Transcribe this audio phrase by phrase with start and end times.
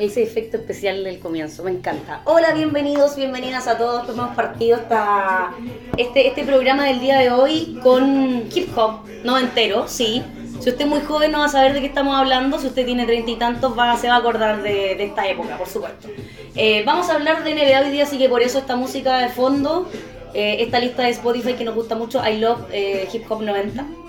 [0.00, 2.22] ese efecto especial del comienzo, me encanta.
[2.24, 4.08] Hola, bienvenidos, bienvenidas a todos.
[4.08, 5.52] Hemos partido esta,
[5.96, 10.22] este, este programa del día de hoy con hip hop, no entero, sí.
[10.60, 12.84] Si usted es muy joven no va a saber de qué estamos hablando, si usted
[12.84, 16.08] tiene treinta y tantos va, se va a acordar de, de esta época, por supuesto.
[16.54, 19.28] Eh, vamos a hablar de NBA hoy día, así que por eso esta música de
[19.30, 19.88] fondo,
[20.34, 23.99] eh, esta lista de Spotify que nos gusta mucho, I Love eh, Hip Hop 90.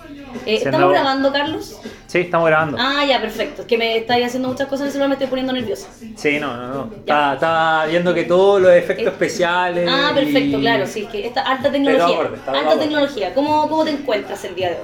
[0.46, 1.80] Eh, ¿Estamos grabando, Carlos?
[2.08, 2.78] Sí, estamos grabando.
[2.80, 3.62] Ah, ya, perfecto.
[3.62, 5.88] Es que me estáis haciendo muchas cosas en el celular, me estoy poniendo nerviosa.
[6.16, 6.90] Sí, no, no, no.
[6.96, 9.90] Estaba, estaba viendo que todos los efectos Eh, especiales.
[9.92, 12.30] Ah, perfecto, y- claro, sí, que esta alta tecnología.
[12.48, 13.34] alta tecnología.
[13.34, 14.82] ¿Cómo, ¿Cómo te encuentras el día de hoy?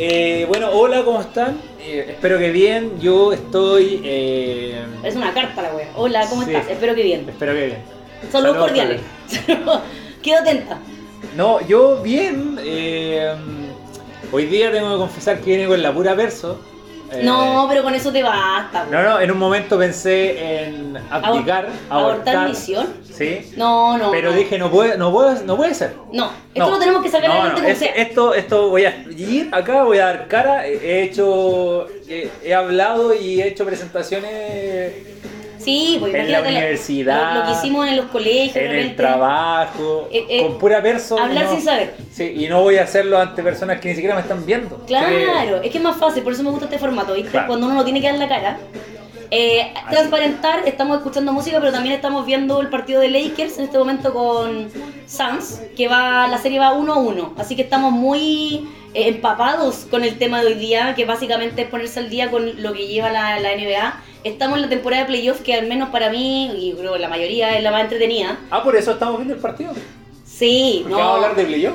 [0.00, 1.58] Eh, bueno, hola, ¿cómo están?
[1.80, 3.00] Eh, espero que bien.
[3.00, 4.00] Yo estoy.
[4.04, 5.88] eh, Es una carta la wea.
[5.96, 6.52] Hola, ¿cómo Sí.
[6.54, 6.70] estás?
[6.70, 7.26] Espero que bien.
[7.28, 7.78] espero que bien.
[8.30, 9.00] Saludos Saludos, cordiales.
[10.22, 10.78] Quedo atenta.
[11.36, 12.58] No, yo bien.
[14.28, 16.60] Eh, hoy día tengo que confesar que viene con la pura verso.
[17.10, 18.84] Eh, No, pero con eso te basta.
[18.90, 22.48] No, no, en un momento pensé en abdicar, ¿Abortar abortar.
[22.50, 22.86] misión?
[23.10, 23.50] Sí.
[23.56, 24.10] No, no.
[24.10, 24.36] Pero no.
[24.36, 25.94] dije, no puede, no puede, no puede ser.
[26.12, 27.92] No, esto lo tenemos que sacar no, adelante no, como es- sea.
[27.94, 30.66] Esto, esto voy a ir acá, voy a dar cara.
[30.66, 34.92] He he hecho, he, he hablado y he hecho presentaciones
[35.68, 40.08] Sí, pues en la universidad, Lo, lo que hicimos en los colegios, en el trabajo,
[40.10, 41.18] Eh, eh, con pura verso.
[41.18, 41.50] hablar no.
[41.50, 41.94] sin saber.
[42.10, 44.76] Sí, y no voy a hacerlo ante personas que ni siquiera me están viendo.
[44.86, 47.30] Claro, es que es más fácil, por eso me gusta este formato, ¿viste?
[47.30, 47.48] Claro.
[47.48, 48.58] Cuando uno no tiene que dar la cara.
[49.30, 53.76] Eh, transparentar, estamos escuchando música, pero también estamos viendo el partido de Lakers en este
[53.76, 54.70] momento con
[55.06, 57.34] Suns, que va, la serie va 1 a 1.
[57.36, 62.00] Así que estamos muy empapados con el tema de hoy día, que básicamente es ponerse
[62.00, 64.02] al día con lo que lleva la, la NBA.
[64.24, 67.08] Estamos en la temporada de playoff, que al menos para mí, y creo que la
[67.08, 68.38] mayoría es la más entretenida.
[68.50, 69.72] Ah, por eso estamos viendo el partido.
[70.24, 71.14] Sí, Porque vamos a no.
[71.24, 71.74] hablar de playoff.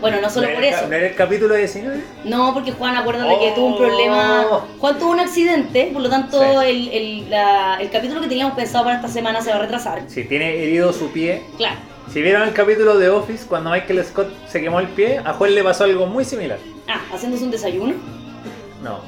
[0.00, 0.86] Bueno, no solo ¿No por eso.
[0.88, 2.02] ¿No era el capítulo 19?
[2.24, 3.54] No, porque Juan, acuérdate que Oh.
[3.54, 4.46] tuvo un problema.
[4.78, 6.46] Juan tuvo un accidente, por lo tanto, Sí.
[6.68, 10.02] el, el, la- el capítulo que teníamos pensado para esta semana se va a retrasar.
[10.08, 11.42] Si tiene herido su pie.
[11.56, 11.76] Claro.
[12.12, 15.54] Si vieron el capítulo de Office, cuando Michael Scott se quemó el pie, a Juan
[15.54, 16.58] le pasó algo muy similar.
[16.88, 17.94] Ah, haciéndose un desayuno.
[18.84, 18.98] No.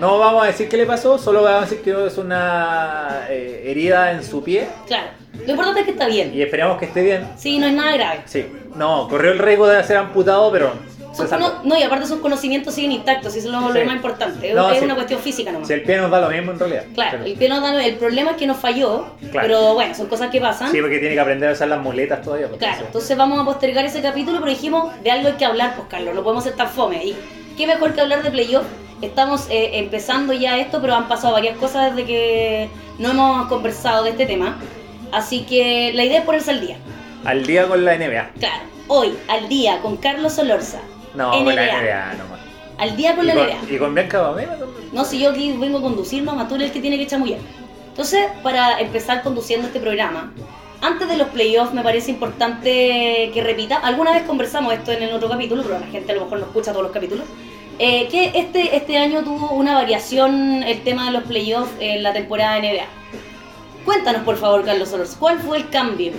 [0.00, 3.64] No vamos a decir qué le pasó, solo vamos a decir que es una eh,
[3.66, 5.08] herida en su pie Claro.
[5.44, 6.32] Lo importante es que está bien.
[6.34, 7.26] y esperamos que esté bien.
[7.36, 8.20] Sí, no es nada grave.
[8.26, 8.46] Sí.
[8.76, 10.72] No, corrió el riesgo de ser amputado, pero
[11.16, 14.52] cono- no, y aparte sus conocimientos siguen intactos, eso es lo, lo más importante.
[14.52, 14.84] No, es sí.
[14.84, 15.68] una cuestión física nomás.
[15.68, 16.84] Si el pie nos da lo mismo en realidad.
[16.94, 19.46] Claro, Pero- el, pie no da- el problema es que nos falló, Claro.
[19.48, 20.70] pero bueno, son cosas que pasan.
[20.70, 22.46] Sí, porque tiene que aprender a usar las muletas todavía.
[22.48, 25.74] Claro, entonces- entonces vamos a postergar ese capítulo, pero dijimos, de algo hay que hablar,
[25.76, 27.04] pues Carlos, no podemos ser tan fome.
[27.04, 27.16] Y
[27.56, 28.64] qué mejor que hablar de playoff.
[29.02, 32.68] Estamos eh, empezando ya esto, pero han pasado varias cosas desde que
[32.98, 34.58] no hemos conversado de este tema.
[35.12, 36.76] Así que la idea es ponerse al día.
[37.24, 38.30] Al día con la NBA.
[38.38, 40.80] Claro, hoy, al día, con Carlos Solorza.
[41.14, 42.40] No, con la NBA nomás.
[42.78, 43.74] Al día con la con, NBA.
[43.74, 44.50] y con Bianca también.
[44.92, 47.40] No, si yo aquí vengo a conducir, mamá, tú eres el que tiene que chamullar.
[47.88, 50.32] Entonces, para empezar conduciendo este programa,
[50.80, 55.12] antes de los playoffs me parece importante que repita, alguna vez conversamos esto en el
[55.12, 57.26] otro capítulo, pero la gente a lo mejor no escucha todos los capítulos,
[57.82, 62.12] eh, que este, este año tuvo una variación el tema de los playoffs en la
[62.12, 62.84] temporada de NBA.
[63.86, 66.12] Cuéntanos, por favor, Carlos Solos, ¿cuál fue el cambio?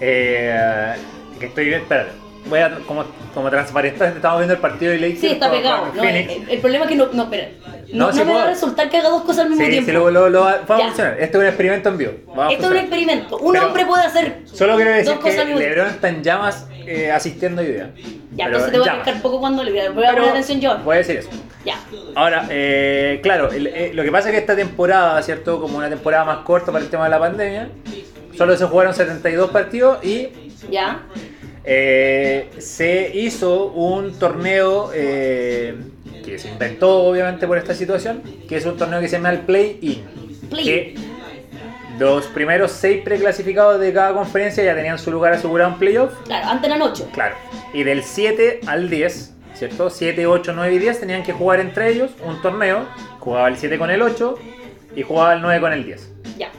[0.00, 0.94] Eh,
[1.38, 2.12] que estoy bien, espérate.
[2.46, 5.92] Voy a, como, como transparentar, estamos viendo el partido de Lakers Sí, está pegado.
[6.02, 7.48] el problema es que no, no, espera,
[7.92, 9.86] no, No, me va a resultar que haga dos cosas al mismo Sí, tiempo.
[9.90, 11.16] sí, lo, lo, lo va va a funcionar.
[11.20, 12.12] Esto es un experimento en vivo.
[12.36, 13.36] A Esto es un experimento.
[13.38, 15.76] Un Pero- hombre puede hacer Solo quiero decir dos cosas al que mismo tiempo.
[15.76, 17.90] LeBron está en llamas eh, asistiendo hoy día.
[18.34, 20.30] Ya, Pero entonces te en voy a pescar poco cuando le voy a a poner
[20.30, 20.78] atención yo.
[20.78, 21.28] Voy a decir eso.
[21.64, 21.76] Ya.
[22.14, 25.60] Ahora, eh, claro, el- eh, lo que pasa es que esta temporada, ¿cierto?
[25.60, 27.68] Como una temporada más corta para el tema de la pandemia,
[28.36, 30.28] solo se jugaron 72 partidos y
[30.70, 31.02] Ya.
[31.64, 35.74] eh, se hizo un torneo eh,
[36.24, 39.40] que se inventó obviamente por esta situación, que es un torneo que se llama el
[39.40, 40.04] Play-In.
[40.50, 40.64] Play.
[40.64, 40.94] Que
[41.98, 46.12] los primeros seis preclasificados de cada conferencia ya tenían su lugar asegurado en playoff.
[46.24, 47.10] Claro, antes eran 8.
[47.12, 47.34] Claro.
[47.72, 49.90] Y del 7 al 10, ¿cierto?
[49.90, 52.86] 7, 8, 9 y 10 tenían que jugar entre ellos un torneo.
[53.20, 54.34] Jugaba el 7 con el 8
[54.96, 56.12] y jugaba el 9 con el 10.
[56.38, 56.50] Ya.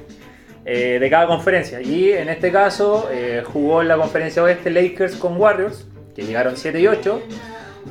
[0.65, 1.81] eh, de cada conferencia.
[1.81, 5.85] Y en este caso eh, jugó en la conferencia oeste Lakers con Warriors,
[6.15, 7.21] que llegaron 7 y 8.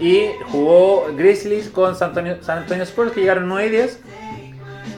[0.01, 3.99] Y jugó Grizzlies con San Antonio, San Antonio Spurs, que llegaron 9 y 10.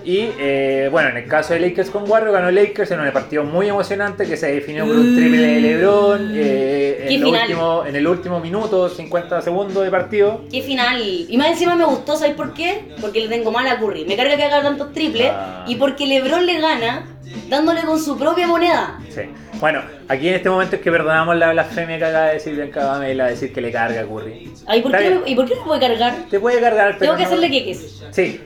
[0.05, 3.43] Y eh, bueno, en el caso de Lakers con Warriors, ganó Lakers en un partido
[3.45, 7.41] muy emocionante que se definió por un triple de LeBron eh, Qué en, el final.
[7.43, 10.43] último, en el último minuto, 50 segundos de partido.
[10.51, 11.01] Qué final.
[11.03, 12.85] Y más encima me gustó, ¿sabes por qué?
[13.01, 14.05] Porque le tengo mal a Curry.
[14.05, 15.31] Me carga que haga tantos triples.
[15.33, 15.65] Ah.
[15.67, 17.07] Y porque LeBron le gana
[17.49, 18.99] dándole con su propia moneda.
[19.09, 19.23] Sí.
[19.61, 22.85] Bueno, aquí en este momento es que perdonamos la blasfemia que acaba de decir Bianca
[22.85, 24.51] Bamela, decir que le carga a Curry.
[24.67, 26.15] Ay, ¿por qué ¿Y por qué no puede cargar?
[26.29, 28.03] Te puede cargar, pero Tengo que no- hacerle queques.
[28.11, 28.41] Sí,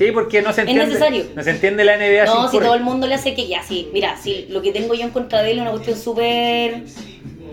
[0.00, 0.86] sí, Sí, porque no se Es entiende.
[0.86, 1.24] necesario.
[1.36, 3.88] No se entiende la NBA No, si todo el mundo le hace que ya, sí.
[3.92, 6.82] Mira, si lo que tengo yo en contra de él es una cuestión súper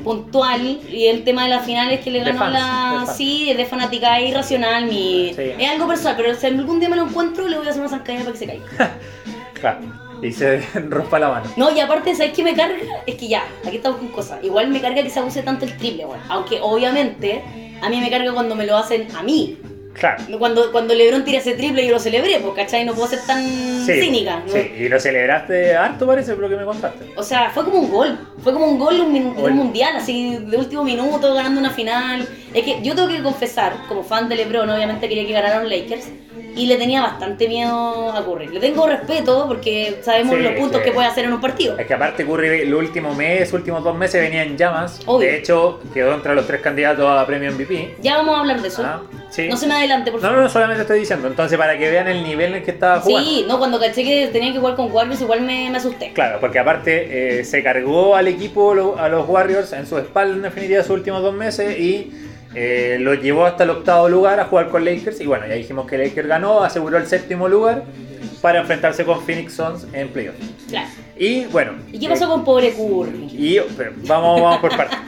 [0.04, 3.14] puntual y el tema de la final es que le ganó fans, la...
[3.14, 5.34] Sí, es de fanaticada es irracional, mi...
[5.36, 5.42] Sí.
[5.60, 7.90] es algo personal, pero si algún día me lo encuentro le voy a hacer una
[7.90, 8.66] zancadilla para que se caiga.
[9.60, 9.80] Claro,
[10.22, 10.60] y se
[10.90, 11.52] rompa la mano.
[11.58, 12.78] No, y aparte, ¿sabes qué me carga?
[13.08, 14.42] Es que ya, aquí estamos con cosas.
[14.44, 16.20] Igual me carga que se abuse tanto el triple, weón.
[16.30, 17.42] Aunque obviamente
[17.82, 19.58] a mí me carga cuando me lo hacen a mí.
[20.00, 20.24] Claro.
[20.38, 22.86] Cuando, cuando Lebron tira ese triple yo lo celebré, pues, ¿cachai?
[22.86, 23.44] No puedo ser tan
[23.86, 24.42] Sí, cínica.
[24.46, 24.52] ¿no?
[24.52, 27.14] sí, y lo celebraste harto parece por lo que me contaste.
[27.16, 28.18] O sea, fue como un gol.
[28.44, 32.28] Fue como un gol de un, mundial, así de último minuto, ganando una final.
[32.54, 35.72] Es que yo tengo que confesar, como fan de LeBron, obviamente quería que ganaran los
[35.72, 36.08] Lakers.
[36.56, 38.48] Y le tenía bastante miedo a Curry.
[38.48, 41.78] Le tengo respeto porque sabemos Sí, los puntos que puede hacer en un partido.
[41.78, 45.00] Es que aparte Curry el último mes, últimos dos meses venía en llamas.
[45.06, 45.28] Obvio.
[45.28, 47.98] De hecho, quedó entre los tres candidatos a premio MVP.
[48.02, 48.84] Ya vamos a hablar de eso.
[48.84, 49.48] Ah, sí.
[49.48, 50.44] No se me adelante, por No, favor.
[50.44, 51.28] no, solamente estoy diciendo.
[51.28, 53.30] Entonces, para que vean el nivel en el que estaba jugando.
[53.30, 56.12] Sí, no, cuando caché que tenía que jugar con Warriors igual me, me asusté.
[56.14, 60.36] Claro, porque aparte eh, se cargó al equipo, lo- a los Warriors, en su espalda
[60.36, 62.12] en definitiva sus últimos dos meses y
[62.56, 65.20] eh, los llevó hasta el octavo lugar a jugar con Lakers.
[65.22, 67.84] Y bueno, ya dijimos que Lakers ganó, aseguró el séptimo lugar
[68.42, 70.36] para enfrentarse con Phoenix Suns en playoff.
[70.70, 70.88] Claro.
[71.18, 71.74] Y bueno.
[71.92, 73.28] ¿Y qué pasó eh, con pobre Curry?
[73.32, 74.98] Y pero vamos, vamos por partes.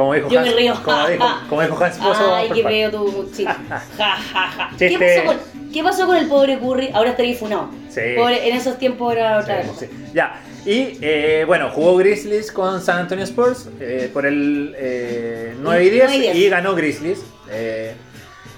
[0.00, 0.74] Como dijo Yo me río.
[0.82, 3.44] Como dijo, como dijo Hans Pozo, Ay, qué feo tu chiste.
[3.68, 4.16] Ja, ja,
[4.48, 4.70] ja.
[4.78, 5.22] ¿Qué, Chiste.
[5.26, 6.90] pasó con, ¿Qué pasó con el pobre Curry?
[6.94, 7.68] Ahora estaría funado.
[7.90, 8.00] Sí.
[8.16, 9.80] Pobre, en esos tiempos era otra cosa.
[9.80, 9.90] sí.
[10.14, 10.40] Ya.
[10.64, 15.90] Y eh, bueno, jugó Grizzlies con San Antonio Spurs eh, por el eh, 9 y
[15.90, 16.36] 10 9 y 10.
[16.36, 17.20] y ganó Grizzlies.
[17.50, 17.92] eh,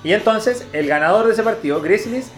[0.04, 2.30] y entonces el ganador de ese partido, Grizzlies,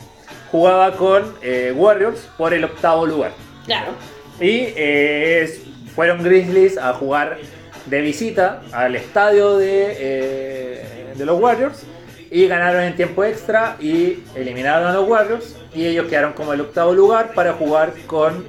[0.51, 3.33] jugaba con eh, Warriors por el octavo lugar.
[3.67, 3.93] Claro.
[4.41, 5.61] Y eh, es-
[5.95, 7.39] fueron Grizzlies a jugar
[7.87, 11.83] de visita al estadio de, eh, de los Warriors
[12.31, 16.61] y ganaron en tiempo extra y eliminaron a los Warriors y ellos quedaron como el
[16.61, 18.45] octavo lugar para jugar con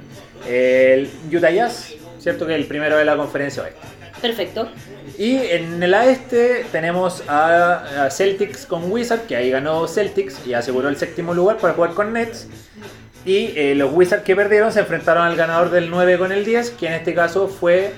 [0.48, 2.46] el Utah Jazz, ¿cierto?
[2.46, 3.80] Que es el primero de la conferencia oeste.
[4.20, 4.68] Perfecto.
[5.18, 10.54] Y en el oeste tenemos a, a Celtics con Wizards, que ahí ganó Celtics y
[10.54, 12.48] aseguró el séptimo lugar para jugar con Nets.
[13.24, 16.70] Y eh, los Wizards que perdieron se enfrentaron al ganador del 9 con el 10,
[16.70, 17.92] que en este caso fue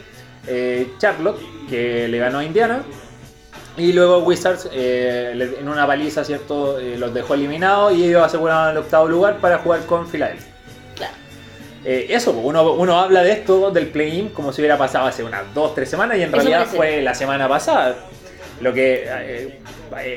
[0.46, 2.82] eh, Charlotte, que le ganó a Indiana.
[3.76, 6.80] Y luego Wizards eh, en una paliza, ¿cierto?
[6.80, 10.52] Eh, los dejó eliminados y ellos aseguraron el octavo lugar para jugar con Filadelfia.
[10.96, 11.12] Claro.
[11.84, 15.22] Eh, eso, pues, uno, uno habla de esto, del play-in, como si hubiera pasado hace
[15.22, 17.94] unas 2-3 semanas y en Eso realidad fue la semana pasada.
[18.60, 19.60] Lo que eh,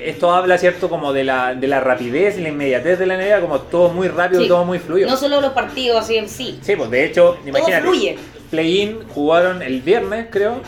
[0.07, 0.89] esto habla, ¿cierto?
[0.89, 4.07] Como de la, de la rapidez y la inmediatez de la NBA, como todo muy
[4.07, 4.47] rápido, Sí.
[4.47, 5.07] todo muy fluido.
[5.07, 6.57] No solo los partidos así en sí.
[6.63, 8.17] Sí, pues de hecho, imagínate, fluye.
[8.51, 10.62] Play-in jugaron el viernes, creo,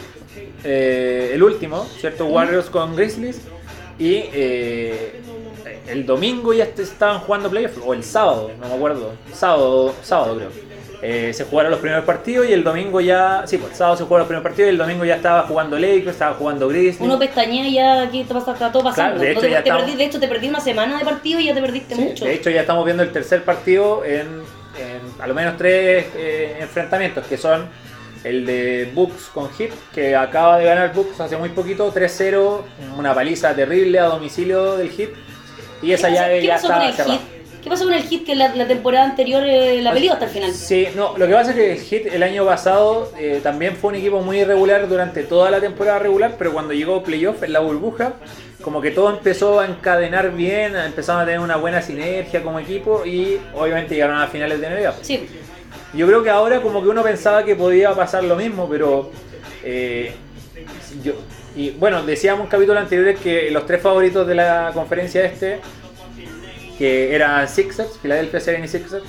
[0.64, 2.26] eh, el último, ¿cierto?
[2.26, 3.42] Warriors con Grizzlies.
[4.00, 5.22] Y eh,
[5.88, 9.12] el domingo ya est- estaban jugando playoffs, o el sábado, no me acuerdo.
[9.34, 10.50] Sábado, sábado creo.
[11.06, 13.44] Eh, se jugaron los primeros partidos y el domingo ya.
[13.46, 15.78] Sí, pues el sábado se jugaron los primeros partidos y el domingo ya estaba jugando
[15.78, 17.02] Lakers, estaba jugando Grizzlies.
[17.02, 19.16] Uno pestañea y ya aquí te pasa, está todo pasando.
[19.18, 20.98] Claro, de No hecho, te- ya te estamos- perdí- de hecho, te perdí una semana
[20.98, 22.24] de partido y ya te perdiste Sí, mucho.
[22.24, 24.43] De hecho, ya estamos viendo el tercer partido en
[25.24, 27.66] a lo menos tres eh, enfrentamientos, que son
[28.26, 32.62] el de Bucks con Heat, que acaba de ganar Bucks hace muy poquito, 3-0,
[32.98, 35.10] una paliza terrible a domicilio del Heat.
[35.82, 37.14] Y esa ¿Qué pasó- llave ¿Qué ya está cerrada.
[37.14, 37.22] hit?
[37.62, 40.32] ¿Qué pasó con el hit que la, la temporada anterior eh, la peleó hasta el
[40.32, 40.52] final?
[40.54, 43.92] Sí, no, lo que pasa es que el Heat el año pasado eh, también fue
[43.92, 47.60] un equipo muy irregular durante toda la temporada regular, pero cuando llegó playoff en la
[47.62, 48.14] burbuja,
[48.64, 53.06] como que todo empezó a encadenar bien, empezaron a tener una buena sinergia como equipo
[53.06, 54.94] y obviamente llegaron a finales de NBA.
[55.02, 55.28] Sí.
[55.94, 59.12] Yo creo que ahora como que uno pensaba que podía pasar lo mismo, pero
[59.64, 60.14] eh,
[61.04, 61.14] yo,
[61.56, 65.60] y bueno, decíamos en capítulo anterior que los tres favoritos de la conferencia este,
[66.78, 69.04] que eran Sixers, Philadelphia 76ers,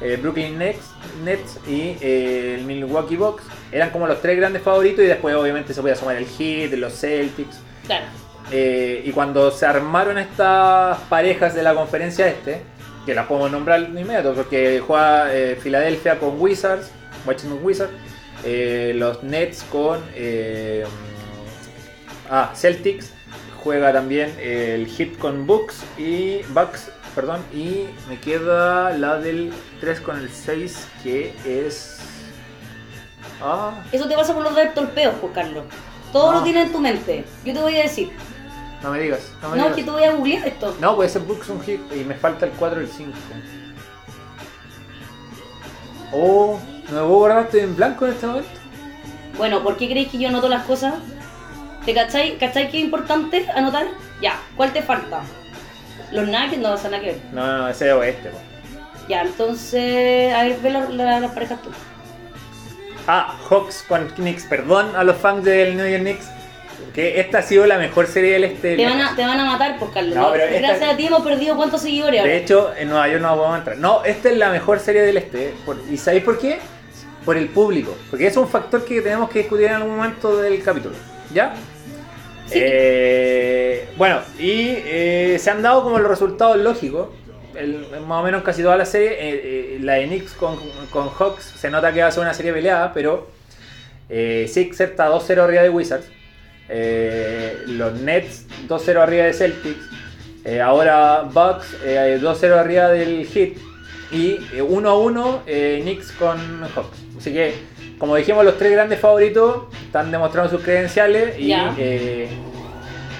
[0.00, 0.90] eh, Brooklyn Nets,
[1.24, 5.72] Nets y eh, el Milwaukee Bucks, eran como los tres grandes favoritos y después obviamente
[5.72, 7.60] se podía sumar el Heat, los Celtics.
[7.86, 8.25] Claro.
[8.50, 12.62] Eh, y cuando se armaron estas parejas de la conferencia este,
[13.06, 16.90] que las podemos nombrar de inmediato, porque juega eh, Filadelfia con Wizards,
[17.24, 17.92] Washington Wizards,
[18.44, 20.84] eh, los Nets con eh,
[22.28, 23.12] ah, Celtics,
[23.62, 30.00] juega también el Heat con Bucks y Bucks, perdón, y me queda la del 3
[30.00, 31.98] con el 6 que es
[33.40, 35.64] ah, Eso te pasa por los de torpeos, pues, Carlos.
[36.12, 37.24] Todo lo tienes en tu mente.
[37.44, 38.10] Yo te voy a decir.
[38.86, 39.76] No me digas, no me No, digas.
[39.76, 40.76] que te voy a googlear esto.
[40.80, 43.12] No, puede ser Bucks un hit y me falta el 4 y el 5.
[46.12, 48.48] Oh, no me puedo guardar, estoy en blanco en este momento.
[49.36, 50.94] Bueno, ¿por qué creéis que yo anoto las cosas?
[51.84, 52.38] ¿Te cachai?
[52.38, 53.86] ¿Cachai que es importante anotar?
[54.22, 55.20] Ya, ¿cuál te falta?
[56.12, 57.20] Los Nuggets no, o sea, nada que ver.
[57.32, 58.28] No, no, ese es oeste.
[58.30, 58.38] po.
[59.08, 61.70] Ya, entonces, a ver, ve la- la- las parejas tú.
[63.06, 66.26] Ah, Hawks con Knicks, perdón a los fans del New York Knicks,
[66.94, 68.76] que esta ha sido la mejor serie del este.
[68.76, 70.14] Te van a, te van a matar por Carlos.
[70.14, 72.32] No, pero esta- Gracias a ti hemos perdido cuántos seguidores ahora.
[72.32, 73.76] De hecho, en Nueva York no podemos entrar.
[73.78, 75.54] No, esta es la mejor serie del este.
[75.64, 76.58] por- ¿Y sabéis por qué?
[77.24, 77.96] Por el público.
[78.10, 80.94] Porque es un factor que tenemos que discutir en algún momento del capítulo.
[81.34, 81.54] ¿Ya?
[82.46, 82.60] Sí.
[82.62, 87.08] Eh, bueno, y eh, se han dado como los resultados lógicos.
[87.56, 89.16] El- más o menos casi toda la serie.
[89.18, 90.56] eh, la de Knicks con,
[90.90, 93.28] con Hawks se nota que va a ser una serie peleada, pero
[94.08, 96.06] eh, Sixers está 2-0 arriba de Wizards.
[96.68, 99.84] Eh, los Nets 2-0 arriba de Celtics.
[100.44, 103.52] Eh, ahora Bucks eh, 2-0 arriba del Heat.
[104.12, 106.38] Y eh, 1-1 eh, Knicks con
[106.74, 106.98] Hawks.
[107.18, 107.54] Así que,
[107.98, 111.38] como dijimos, los tres grandes favoritos están demostrando sus credenciales.
[111.38, 112.28] Y eh,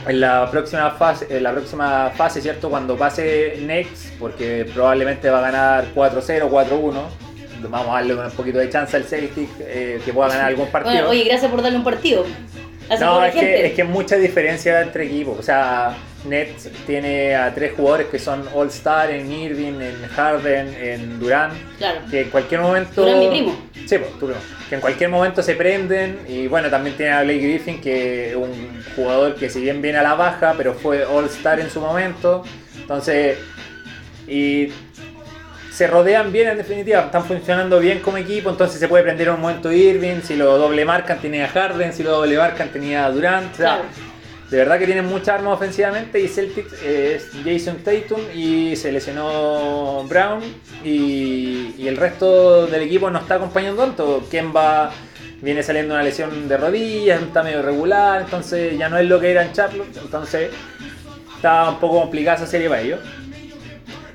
[0.07, 2.71] en la próxima fase, en la próxima fase, ¿cierto?
[2.71, 6.93] Cuando pase Knicks, porque probablemente va a ganar 4-0, 4-1.
[7.69, 10.95] Vamos a darle un poquito de chance al Celtic eh, que pueda ganar algún partido.
[10.95, 12.25] Bueno, oye, gracias por darle un partido.
[13.01, 13.47] No, es gente.
[13.47, 15.39] que, es que mucha diferencia entre equipos.
[15.39, 21.19] O sea, Nets tiene a tres jugadores que son All-Star en Irving, en Harden, en
[21.19, 21.55] Durant.
[21.79, 22.01] Claro.
[22.11, 23.03] Que en cualquier momento.
[23.03, 23.57] Durant, mi primo.
[23.87, 24.41] Sí, pues, tu primo.
[24.69, 26.21] Que en cualquier momento se prenden.
[26.29, 29.99] Y bueno, también tiene a Blake Griffin, que es un jugador que, si bien viene
[29.99, 32.45] a la baja, pero fue All-Star en su momento.
[32.77, 33.39] Entonces.
[34.29, 34.73] Y
[35.77, 39.35] se rodean bien en definitiva, están funcionando bien como equipo, entonces se puede prender en
[39.35, 43.53] un momento Irving, si lo doble marcan tenía Harden, si lo doble marcan tenía Durant,
[43.53, 43.83] o sea, Claro.
[44.51, 48.91] de verdad que tienen mucha arma ofensivamente y Celtics eh, es Jason Tatum y se
[48.91, 50.41] lesionó Brown
[50.83, 54.91] y, y el resto del equipo no está acompañando tanto, Kemba
[55.43, 59.31] viene saliendo una lesión de rodillas, está medio regular, entonces ya no es lo que
[59.31, 60.51] era en Charlotte, entonces
[61.37, 63.01] está un poco complicada esa serie para ellos.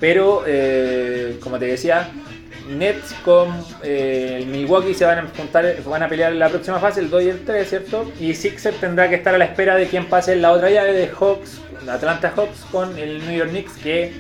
[0.02, 2.10] Pero, eh, como te decía,
[2.68, 3.50] Nets con
[3.84, 7.24] eh, Milwaukee se van a juntar, van a pelear en la próxima fase, el 2
[7.24, 8.12] y el 3, ¿cierto?
[8.20, 10.94] Y Sixer tendrá que estar a la espera de quién pase en la otra llave
[10.94, 14.14] de Hawks, Atlanta Hawks con el New York Knicks, que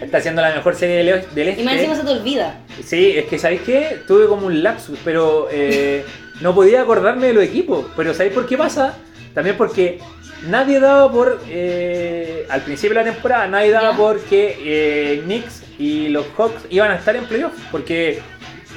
[0.00, 1.62] está haciendo la mejor serie del, del este.
[1.62, 2.60] Y más encima se te olvida.
[2.84, 3.98] Sí, es que ¿sabéis qué?
[4.06, 6.04] Tuve como un lapsus, pero eh,
[6.40, 7.86] no podía acordarme de los equipos.
[7.96, 8.96] Pero ¿sabéis por qué pasa?
[9.34, 9.98] También porque
[10.46, 15.62] nadie daba por, eh, al principio de la temporada, nadie daba por que eh, Knicks
[15.78, 17.58] y los Hawks iban a estar en playoffs.
[17.70, 18.20] Porque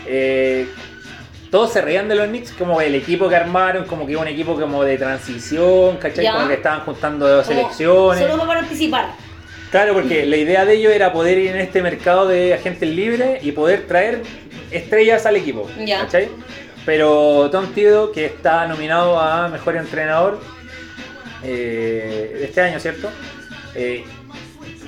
[0.06, 0.68] eh,
[1.52, 4.28] todos se reían de los Knicks como el equipo que armaron, como que iba un
[4.28, 6.26] equipo como de transición, ¿cachai?
[6.26, 6.34] Ya.
[6.34, 8.30] Como que estaban juntando dos Como selecciones.
[8.30, 9.10] Solo para participar.
[9.72, 13.44] Claro, porque la idea de ello era poder ir en este mercado de agentes libres
[13.44, 14.22] y poder traer
[14.72, 15.70] estrellas al equipo.
[15.86, 16.02] Ya.
[16.02, 16.30] ¿cachai?
[16.86, 20.40] Pero Tom Thibodeau, que está nominado a Mejor Entrenador
[21.46, 23.10] eh, este año, ¿cierto?
[23.76, 24.04] Eh,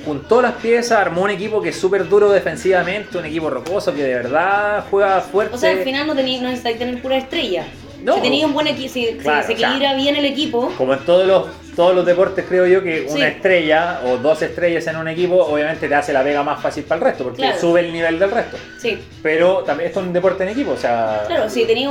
[0.05, 4.03] juntó las piezas, armó un equipo que es súper duro defensivamente, un equipo rocoso que
[4.03, 5.55] de verdad juega fuerte.
[5.55, 7.65] O sea, al final no, tení, no necesitáis tener pura estrella.
[8.01, 8.15] No.
[8.15, 10.99] Si tenéis un buen equipo, si, se o sea, equilibra bien el equipo, Como en
[10.99, 15.07] todos los, todos los deportes, creo yo que una estrella o dos estrellas en un
[15.07, 17.59] equipo, obviamente te hace la pega más fácil para el resto, porque Claro.
[17.59, 18.57] sube el nivel del resto.
[18.79, 18.99] sí.
[19.23, 21.23] Pero también esto es un deporte en equipo, o sea.
[21.27, 21.89] Claro, si tenéis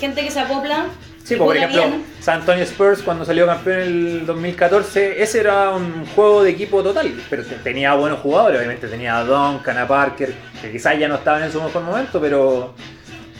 [0.00, 0.86] gente que se acopla,
[1.28, 5.70] Sí, por ejemplo, bien, San Antonio Spurs cuando salió campeón en el 2014, ese era
[5.70, 9.86] un juego de equipo total, pero te- tenía buenos jugadores, obviamente tenía a Duncan, a
[9.86, 10.32] Parker,
[10.62, 12.74] que quizás ya no estaban en su mejor momento, pero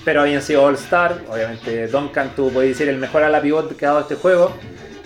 [0.04, 3.84] pero habían sido All-Star, obviamente Duncan tú podés decir el mejor a la pivot que
[3.84, 4.54] ha dado este juego.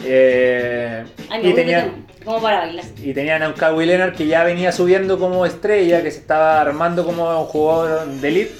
[0.05, 2.85] Eh, ay, y, tenían, como para bailar.
[3.03, 6.61] y tenían a un Kawhi Leonard que ya venía subiendo como estrella, que se estaba
[6.61, 8.53] armando como un jugador de elite.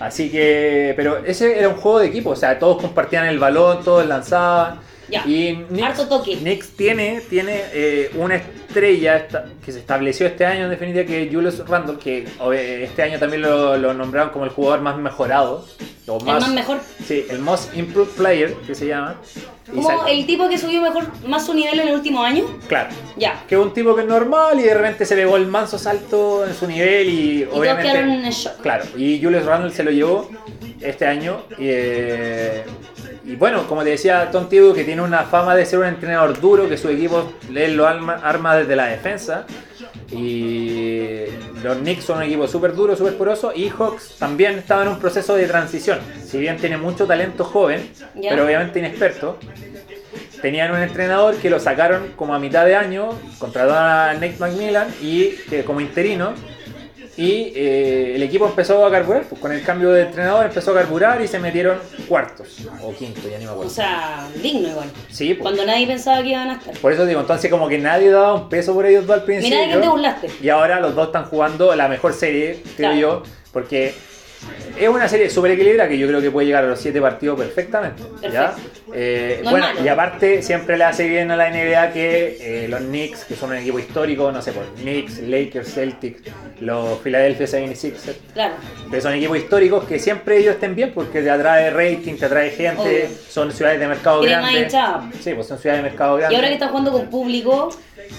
[0.00, 3.82] Así que, pero ese era un juego de equipo, o sea, todos compartían el balón,
[3.84, 4.80] todos lanzaban.
[5.10, 5.66] Ya, Y
[6.08, 6.36] toque.
[6.36, 9.26] Knicks tiene, tiene eh, una estrella
[9.64, 12.26] que se estableció este año en definitiva, que es Julius Randle, que
[12.84, 15.64] este año también lo, lo nombraron como el jugador más mejorado.
[16.08, 16.78] O El más mejor.
[17.06, 19.16] Sí, el Most Improved Player, que se llama.
[19.72, 22.44] Como el tipo que subió mejor, más su nivel en el último año.
[22.66, 22.88] Claro.
[23.16, 23.44] Ya.
[23.46, 26.46] Que es un tipo que es normal y de repente se pegó el manso salto
[26.46, 27.98] en su nivel y, Y obviamente...
[27.98, 28.60] en shock.
[28.62, 30.30] Claro, y Julius Randle se lo llevó
[30.80, 31.42] este año.
[31.58, 32.64] Y, eh,
[33.26, 36.40] y bueno, como te decía, Tom Thibodeau, que tiene una fama de ser un entrenador
[36.40, 39.44] duro, que su equipo él lo arma, arma desde la defensa.
[40.10, 41.24] Y
[41.62, 43.52] los Knicks son un equipo súper duro, súper poroso.
[43.54, 45.98] Y Hawks también estaba en un proceso de transición.
[46.24, 49.38] Si bien tiene mucho talento joven, pero obviamente inexperto.
[50.40, 54.86] Tenían un entrenador que lo sacaron como a mitad de año, contrataron a Nate McMillan
[55.02, 56.32] y que como interino
[57.18, 60.74] Y eh, el equipo empezó a carburar, pues con el cambio de entrenador empezó a
[60.74, 61.76] carburar y se metieron
[62.08, 63.70] cuartos o quinto, ya ni me O acuerdo.
[63.72, 64.88] sea, digno igual.
[65.10, 65.42] Sí, pues.
[65.42, 66.74] Cuando nadie pensaba que iban a estar.
[66.78, 69.50] Por eso digo, entonces como que nadie daba un peso por ellos dos al principio.
[69.58, 70.30] Mira de quién te burlaste.
[70.40, 72.96] Y ahora los dos están jugando la mejor serie, creo Claro.
[72.96, 73.22] yo,
[73.52, 73.94] porque
[74.78, 77.38] es una serie súper equilibrada que yo creo que puede llegar a los siete partidos
[77.38, 78.02] perfectamente.
[78.32, 78.54] ¿ya?
[78.94, 79.84] Eh, No bueno, malo.
[79.84, 83.50] y aparte siempre le hace bien a la NBA que eh, los Knicks, que son
[83.50, 86.22] un equipo histórico, no sé, por Knicks, Lakers, Celtics,
[86.60, 88.54] los Philadelphia 76ers, Claro.
[88.90, 92.50] que son equipos históricos que siempre ellos estén bien porque te atrae rating, te atrae
[92.50, 93.08] gente, Obvio.
[93.28, 94.68] son ciudades de mercado grande.
[95.20, 96.32] Sí, pues son ciudades de mercado grande.
[96.34, 97.70] Y ahora que están jugando con público,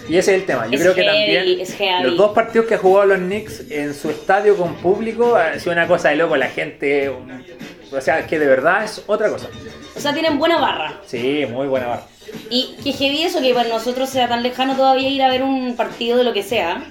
[0.07, 0.67] Y ese es el tema.
[0.67, 4.09] Yo Es creo que también los dos partidos que ha jugado los Knicks en su
[4.11, 6.37] estadio con público ha sido una cosa de loco.
[6.37, 9.47] La gente, o sea, que de verdad es otra cosa.
[9.95, 11.01] o sea, tienen buena barra.
[11.05, 12.03] Sí, muy buena barra.
[12.49, 15.75] Y que heavy eso que para nosotros sea tan lejano todavía ir a ver un
[15.75, 16.83] partido de lo que sea.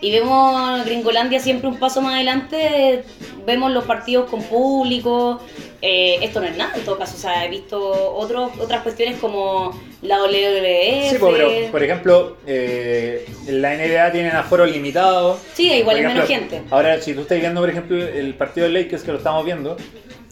[0.00, 3.04] Y vemos Gringolandia siempre un paso más adelante,
[3.46, 5.40] vemos los partidos con público.
[5.80, 7.78] eh, esto no es nada en todo caso, o sea, he visto
[8.14, 11.10] otros, otras cuestiones como la WWF.
[11.10, 15.38] Sí, pero por ejemplo, eh, la NBA tiene aforo limitado.
[15.54, 16.62] Sí, igual es menos gente.
[16.70, 19.76] Ahora, si tú estás viendo, por ejemplo, el partido de Lakers que lo estamos viendo,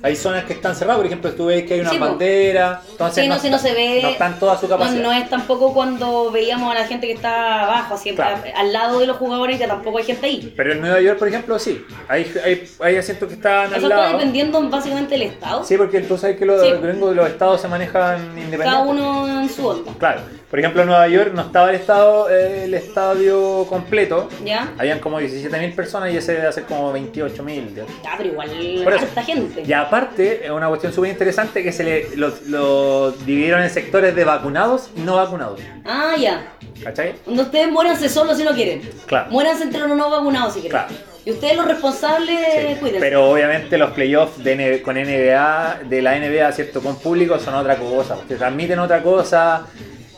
[0.04, 0.98] hay zonas que están cerradas.
[0.98, 2.82] Por ejemplo, tú ves que hay una Sí, bandera.
[2.90, 4.00] Entonces Sí, no, sí, no está- se ve.
[4.02, 5.02] No están toda su capacidad.
[5.02, 8.36] no es tampoco cuando veíamos a la gente que está abajo, Claro.
[8.54, 10.52] al lado de los jugadores, que tampoco hay gente ahí.
[10.56, 11.84] Pero en Nueva York, por ejemplo, sí.
[12.08, 14.12] Hay, hay, hay asientos que están Eso al está lado.
[14.12, 15.64] dependiendo básicamente del estado.
[15.64, 16.70] Sí, porque tú sabes que los Sí.
[16.82, 18.60] gringos de los estados se manejan independientes.
[18.70, 19.90] Cada uno en su onda.
[19.98, 20.20] Claro.
[20.50, 24.28] Por ejemplo, en Nueva York no estaba el, estado, eh, el estadio completo.
[24.44, 24.72] ¿Ya?
[24.78, 27.74] Habían como 17.000 personas y ese debe hacer como 28.000.
[27.74, 27.82] ¿ya?
[28.04, 28.50] Ya, pero igual
[28.86, 29.64] harta gente.
[29.94, 34.24] Aparte, es una cuestión súper interesante que se le lo, lo dividieron en sectores de
[34.24, 35.60] vacunados y no vacunados.
[35.84, 36.52] Ah, ya.
[36.82, 37.14] ¿Cachai?
[37.24, 38.82] Cuando ustedes muéranse solos si no quieren.
[39.06, 39.30] Claro.
[39.30, 40.80] Muéranse entre los no vacunados si quieren.
[40.80, 40.94] Claro.
[41.24, 43.00] Y ustedes los responsables, Sí, cuídense.
[43.00, 46.82] Pero obviamente los playoffs de con NBA, de la NBA, ¿cierto?
[46.82, 48.16] Con público son otra cosa.
[48.28, 49.66] Te transmiten otra cosa.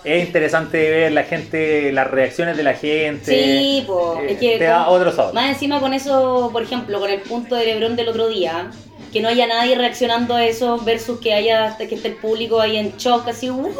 [0.02, 3.30] Es interesante ver la gente, las reacciones de la gente.
[3.30, 4.20] Sí, pues.
[4.20, 5.34] Eh, es que te da otro sabor.
[5.34, 8.70] Más encima con eso, por ejemplo, con el punto de Lebron del otro día,
[9.12, 12.76] que no haya nadie reaccionando a eso versus que haya que esté el público ahí
[12.76, 13.70] en shock, así, uh,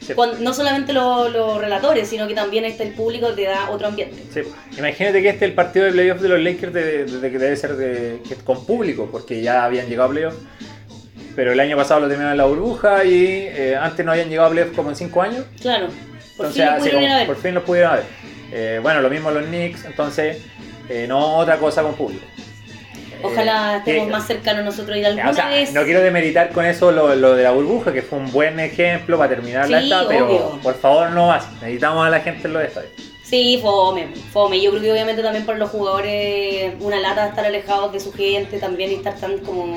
[0.00, 0.14] Sí.
[0.14, 3.88] cuando- no solamente los, los relatores, sino que también está el público, te da otro
[3.88, 4.22] ambiente.
[4.32, 4.40] Sí.
[4.78, 7.38] Imagínate que este es el partido de playoffs de los Lakers de, de- de que
[7.38, 10.36] debe ser de, que con público, porque ya habían llegado a playoffs.
[11.34, 14.48] Pero el año pasado lo terminaron en la burbuja y eh, antes no habían llegado
[14.48, 15.44] a playoffs como en 5 años.
[15.60, 15.88] Claro.
[16.36, 18.04] Por Entonces, fin lo así como por fin los pudieron ver.
[18.52, 20.38] Eh, bueno, lo mismo los Knicks, entonces
[20.88, 22.24] eh, no otra cosa con público.
[23.26, 25.72] Ojalá Eh, estemos que- más cercanos nosotros ir alguna o sea, vez.
[25.72, 29.18] no quiero demeritar con eso lo, lo de la burbuja, que fue un buen ejemplo
[29.18, 30.60] para terminar la Sí, etapa, pero obvio.
[30.62, 31.50] por favor no más.
[31.60, 32.92] Necesitamos a la gente en los estadios.
[33.24, 34.60] Sí, fome, fome.
[34.60, 38.58] Yo creo que obviamente también para los jugadores una lata estar alejados de su gente
[38.58, 39.76] también y estar tan como...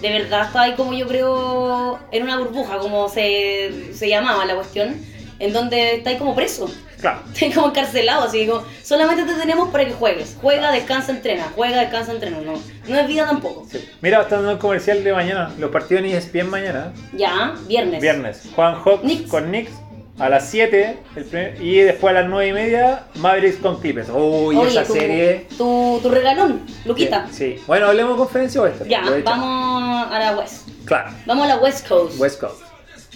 [0.00, 4.56] De verdad está ahí como yo creo en una burbuja, como se, se llamaba la
[4.56, 4.96] cuestión,
[5.38, 6.68] en donde está ahí como preso,
[7.02, 7.20] Claro.
[7.54, 12.12] como encarcelado, así como solamente te tenemos para que juegues, juega, descansa, entrena, juega, descansa,
[12.12, 12.54] entrena, no,
[12.88, 13.66] no es vida tampoco.
[13.70, 13.86] Sí.
[14.00, 15.50] Mira, está dando un comercial de mañana.
[15.58, 16.92] Los partidos en ESPN mañana.
[17.12, 18.00] Ya, viernes.
[18.00, 18.42] Viernes.
[18.54, 19.28] Juan Hawks Knicks.
[19.30, 19.72] con Knicks
[20.18, 24.08] a las 7 el primer- y después a las 9 y media Mavericks con Clippers.
[24.10, 25.46] Uy, Oye, esa tu, serie.
[25.58, 27.26] tu, tu regalón, Luquita.
[27.32, 27.56] Sí.
[27.66, 28.88] Bueno, hablemos de conferencia oeste.
[28.88, 30.68] Ya, vamos a la West.
[30.84, 31.10] Claro.
[31.26, 32.18] Vamos a la West Coast.
[32.20, 32.60] West Coast.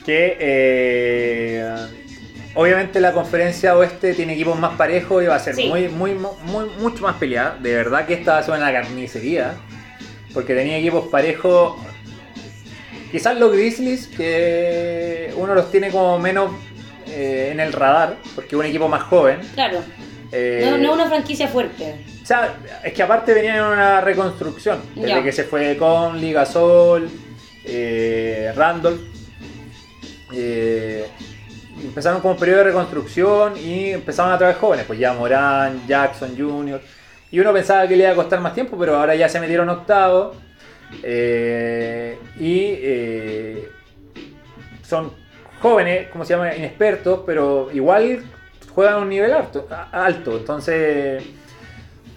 [0.05, 1.77] Que eh,
[2.57, 5.69] obviamente la conferencia oeste tiene equipos más parejos y va a ser Sí.
[5.69, 7.57] muy, muy, muy, mucho más peleada.
[7.61, 9.55] De verdad que esta va a ser una carnicería.
[10.35, 11.79] Porque tenía equipos parejos.
[13.13, 16.51] Quizás los Grizzlies, que uno los tiene como menos
[17.09, 19.39] eh, en el radar, porque es un equipo más joven.
[19.55, 19.79] Claro.
[20.33, 21.95] Eh, No, no es una franquicia fuerte.
[22.23, 24.81] o sea, es que aparte venían en una reconstrucción.
[24.97, 25.23] Desde Ya.
[25.23, 27.09] que se fue con Ligasol,
[27.65, 29.01] eh, Randolph.
[30.35, 31.07] eh,
[31.83, 34.87] empezaron como un periodo de reconstrucción y empezaron a traer jóvenes.
[34.87, 36.81] Pues ya Morán, Jackson Jr.
[37.31, 39.69] Y uno pensaba que le iba a costar más tiempo, pero ahora ya se metieron
[39.69, 40.37] octavos.
[41.03, 43.69] eh, y eh,
[44.83, 45.13] son
[45.61, 48.23] jóvenes, como se llama, inexpertos, pero igual
[48.75, 49.67] juegan a un nivel alto.
[49.93, 51.23] alto entonces.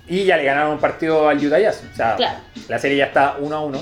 [0.07, 1.83] Y ya le ganaron un partido al Utah Jazz.
[1.91, 2.39] O sea, Claro.
[2.67, 3.79] la serie ya está 1 a 1.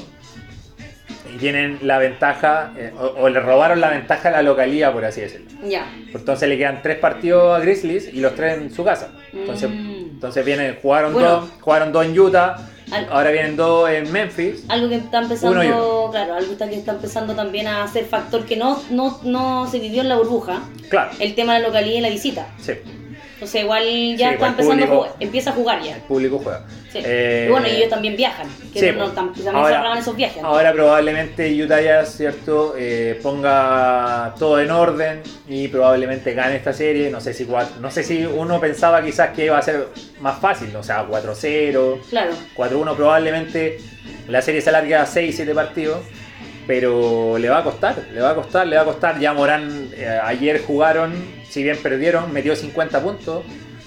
[1.33, 5.05] Y tienen la ventaja, eh, o, o le robaron la ventaja a la localía, por
[5.05, 5.47] así decirlo.
[5.67, 5.91] Ya.
[6.13, 9.09] Entonces le quedan tres partidos a Grizzlies y los tres en su casa.
[9.33, 10.09] Entonces, Mm.
[10.13, 11.29] entonces vienen, jugaron Bueno.
[11.29, 12.57] dos, jugaron dos en Utah,
[12.91, 14.63] Al- ahora vienen dos en Memphis.
[14.69, 15.59] Algo que está empezando,
[16.11, 19.79] claro, algo está- que está empezando también a ser factor que no, no, no se
[19.79, 22.47] vivió en la burbuja, Claro, el tema de la localidad y la visita.
[22.59, 22.73] sí.
[23.37, 23.83] Entonces igual
[24.17, 25.95] ya Sí, está empezando a público- jugar, empieza a jugar ya.
[25.97, 26.65] El público juega.
[26.91, 26.99] Sí.
[27.05, 29.09] Eh, y bueno, y ellos también viajan, que sí, no, pues.
[29.15, 30.41] tam- también se esos viajes.
[30.41, 30.47] ¿no?
[30.47, 32.73] Ahora probablemente Utah Jazz, ¿cierto?
[32.75, 37.11] Eh, ponga todo en orden y probablemente gane esta serie.
[37.11, 40.39] No sé si cuatro- no sé si uno pensaba quizás que iba a ser más
[40.39, 42.31] fácil, o sea, 4-0, Claro.
[42.55, 43.77] 4-1 probablemente
[44.27, 45.99] la serie se alargue a 6-7 partidos.
[46.67, 49.19] Pero le va a costar, le va a costar, le va a costar.
[49.19, 51.13] Ya Morán eh, ayer jugaron,
[51.49, 53.43] si bien perdieron, metió 50 puntos.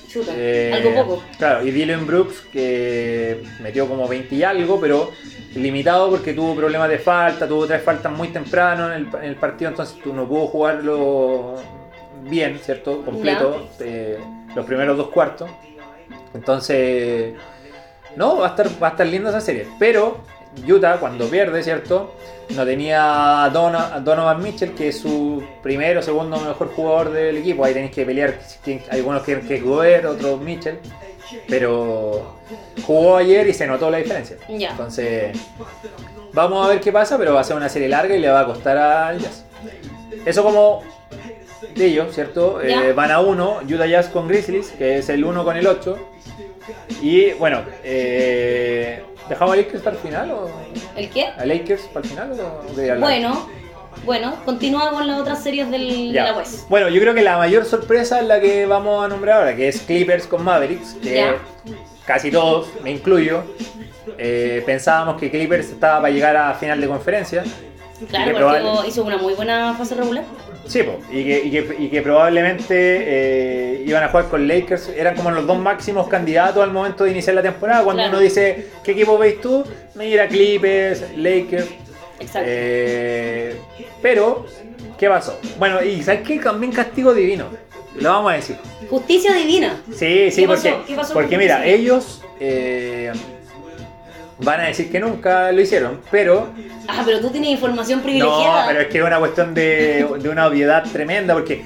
[0.08, 1.22] Chuta, Eh, algo poco.
[1.38, 5.12] Claro, y Dylan Brooks que metió como 20 y algo, pero
[5.54, 9.36] limitado porque tuvo problemas de falta, tuvo tres faltas muy temprano en el, en el
[9.36, 11.56] partido, entonces tú no pudo jugarlo
[12.22, 13.02] bien, ¿cierto?
[13.04, 14.18] Completo, eh,
[14.54, 15.50] los primeros dos cuartos.
[16.34, 17.34] Entonces,
[18.16, 19.66] no, va a estar, va a estar linda esa serie.
[19.78, 20.18] Pero
[20.66, 22.14] Utah, cuando pierde, ¿cierto?
[22.50, 27.64] No tenía a Donovan Mitchell, que es su primero o segundo mejor jugador del equipo.
[27.64, 28.38] Ahí tenéis que pelear.
[28.90, 30.78] Algunos quieren que es otros Mitchell.
[31.48, 32.38] Pero
[32.84, 34.36] jugó ayer y se notó la diferencia.
[34.48, 34.70] Ya.
[34.70, 35.38] Entonces,
[36.32, 38.40] vamos a ver qué pasa, pero va a ser una serie larga y le va
[38.40, 39.44] a costar al Jazz.
[40.24, 40.82] Eso como
[41.74, 42.60] de ellos, ¿cierto?
[42.60, 45.98] Eh, van a uno, Utah Jazz con Grizzlies, que es el 1 con el 8.
[47.00, 50.30] Y bueno, eh, ¿dejamos a Lakers para el final?
[50.32, 50.50] O,
[50.96, 51.24] ¿El qué?
[51.26, 52.32] ¿A Lakers para el final?
[52.32, 52.98] O hablar?
[52.98, 53.48] Bueno,
[54.04, 56.24] bueno, continúa con las otras series del, Ya.
[56.26, 56.68] de la West.
[56.68, 59.68] Bueno, yo creo que la mayor sorpresa es la que vamos a nombrar ahora, que
[59.68, 61.36] es Clippers con Mavericks, que Ya.
[62.04, 63.42] casi todos, me incluyo,
[64.18, 67.42] eh, pensábamos que Clippers estaba para llegar a final de conferencia.
[68.08, 70.24] Claro, que porque probable- hizo una muy buena fase regular.
[70.70, 74.88] Sí, po, y, que, y, que, y que probablemente eh, iban a jugar con Lakers,
[74.96, 77.82] eran como los dos máximos candidatos al momento de iniciar la temporada.
[77.82, 78.16] Cuando Claro.
[78.18, 79.64] uno dice, ¿qué equipo veis tú?
[79.96, 81.66] Mira, Clippers, Lakers.
[82.20, 82.48] Exacto.
[82.48, 83.56] Eh,
[84.00, 84.46] pero,
[84.96, 85.40] ¿qué pasó?
[85.58, 86.38] Bueno, y ¿sabes qué?
[86.38, 87.46] También castigo divino.
[87.96, 88.56] Lo vamos a decir.
[88.88, 89.82] Justicia divina.
[89.92, 90.84] Sí, sí, ¿Qué porque, pasó?
[90.86, 93.10] ¿Qué pasó porque mira, ellos eh,
[94.42, 96.48] van a decir que nunca lo hicieron, pero
[96.88, 98.66] Ah, pero tú tienes información no, privilegiada.
[98.66, 101.64] pero es que es una cuestión de, de una obviedad tremenda, porque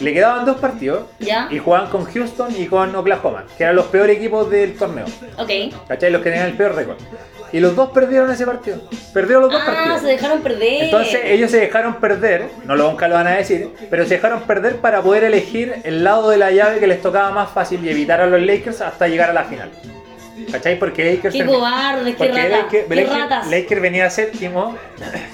[0.00, 1.48] le quedaban dos partidos Ya.
[1.50, 5.06] y jugaban con Houston y con Oklahoma, que eran los peores equipos del torneo,
[5.38, 5.50] Ok.
[5.88, 6.10] ¿cachai?
[6.10, 6.96] Los que tenían el peor récord.
[7.52, 8.80] Y los dos perdieron ese partido,
[9.12, 10.02] perdieron los dos Ah, partidos.
[10.02, 10.84] se dejaron perder.
[10.84, 14.42] Entonces ellos se dejaron perder, no lo nunca lo van a decir, pero se dejaron
[14.42, 17.88] perder para poder elegir el lado de la llave que les tocaba más fácil y
[17.88, 19.68] evitar a los Lakers hasta llegar a la final.
[20.50, 20.78] ¿Cachai?
[20.78, 22.50] Porque Lakers, Qué termi- cobardes, qué porque ratas.
[22.50, 23.46] Lakers, Qué Lakers- ratas.
[23.48, 24.76] Lakers venía séptimo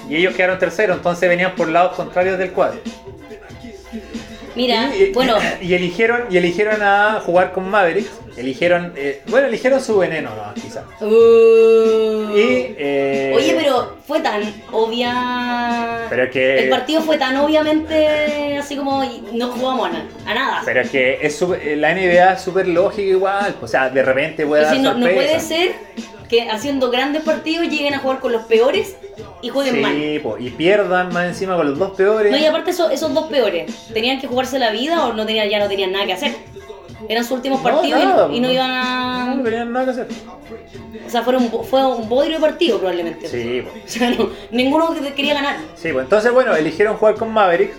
[0.09, 2.79] y ellos quedaron tercero, entonces venían por lados contrarios del cuadro.
[4.55, 9.47] Mira, y, y- bueno, y eligieron y eligieron a jugar con Mavericks, eligieron, eh, bueno,
[9.47, 10.83] eligieron su veneno, no, quizás.
[11.01, 16.05] uh, Y eh, Oye, pero fue tan obvia.
[16.09, 20.61] Pero que- El partido fue tan obviamente así como no jugamos a, na- a nada.
[20.65, 23.55] Pero es que es súper- la NBA es súper lógica igual.
[23.61, 25.71] O sea, de repente puede dar decir, no, no puede ser
[26.29, 28.95] que haciendo grandes partidos lleguen a jugar con los peores
[29.41, 29.95] y jueguen mal.
[29.95, 32.31] Sí, po, y pierdan más encima con los dos peores.
[32.31, 35.47] No, y aparte eso- esos dos peores, ¿tenían que jugarse la vida o no tenían,
[35.49, 36.33] ya no tenían nada que hacer?
[37.09, 38.53] Eran sus últimos partidos y- nada, y, no no.
[38.53, 39.35] iban a...
[39.35, 40.07] no tenían nada que hacer.
[41.05, 43.27] O sea, fueron, bo- fue un bodrio de partido probablemente.
[43.27, 43.69] Sí, po.
[43.69, 45.57] O sea, no, ninguno que quería ganar.
[45.75, 47.75] Sí, pues entonces, bueno, eligieron jugar con Mavericks.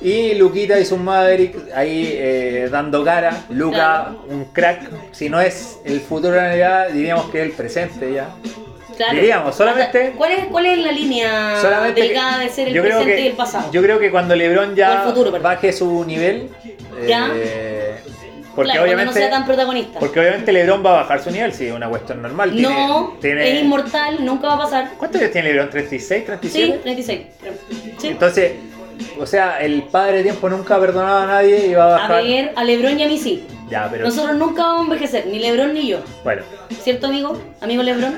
[0.00, 3.44] Y Luquita hizo un Maverick ahí eh, dando cara.
[3.50, 4.24] Luca, Claro.
[4.28, 4.90] un crack.
[5.12, 8.30] Si no es el futuro de la NBA, diríamos que es el presente ya.
[8.96, 9.14] Claro.
[9.14, 13.26] Diríamos, solamente- ¿Cuál es, cuál es la línea Solamente de ser el presente que- y
[13.28, 13.70] el pasado?
[13.72, 16.50] Yo creo que cuando LeBron ya futuro, baje su nivel.
[17.08, 17.30] Ya.
[17.34, 17.96] eh,
[18.54, 19.20] porque claro, cuando no obviamente.
[19.20, 19.98] sea tan protagonista.
[19.98, 22.50] Porque obviamente LeBron va a bajar su nivel, sí, es una cuestión normal.
[22.52, 24.90] Tiene- no, tiene- es inmortal, nunca va a pasar.
[24.98, 25.70] ¿Cuántos años tiene LeBron?
[25.70, 26.78] ¿36, Sí, 37?
[26.82, 27.20] 36.
[27.40, 27.52] creo.
[27.98, 28.08] Sí.
[28.08, 28.52] Entonces,
[29.18, 31.90] o sea, el padre de tiempo nunca ha perdonado a nadie y va a A
[32.08, 32.24] bajar.
[32.24, 33.46] ver, a Lebron y a mí sí.
[33.70, 34.04] Ya, pero.
[34.04, 36.00] Nosotros nunca vamos a envejecer, ni Lebron ni yo.
[36.24, 36.42] Bueno,
[36.82, 37.40] ¿Cierto, amigo?
[37.60, 38.14] Amigo Lebron.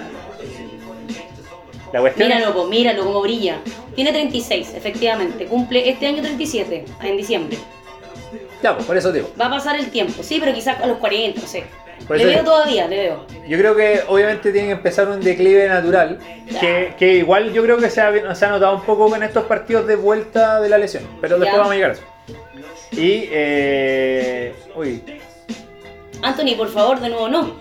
[1.93, 2.29] la cuestión.
[2.29, 3.59] Míralo, po, míralo como brilla.
[3.95, 5.47] Tiene 36, efectivamente.
[5.47, 7.57] Cumple este año 37, en diciembre.
[8.65, 9.31] Ya, pues, por eso digo.
[9.39, 11.65] Va a pasar el tiempo, sí, pero quizás a los 40, no sé.
[12.09, 13.27] Por le veo todavía, le veo.
[13.47, 16.19] Yo creo que obviamente tiene que empezar un declive natural.
[16.61, 19.45] Que, que igual yo creo que se ha, se ha notado un poco con estos
[19.45, 21.07] partidos de vuelta de la lesión.
[21.21, 21.59] Pero después Ya.
[21.59, 22.03] vamos a llegar a eso.
[22.93, 23.29] Y.
[23.31, 25.03] Eh, uy,
[26.23, 27.61] Anthony, por favor, de nuevo no.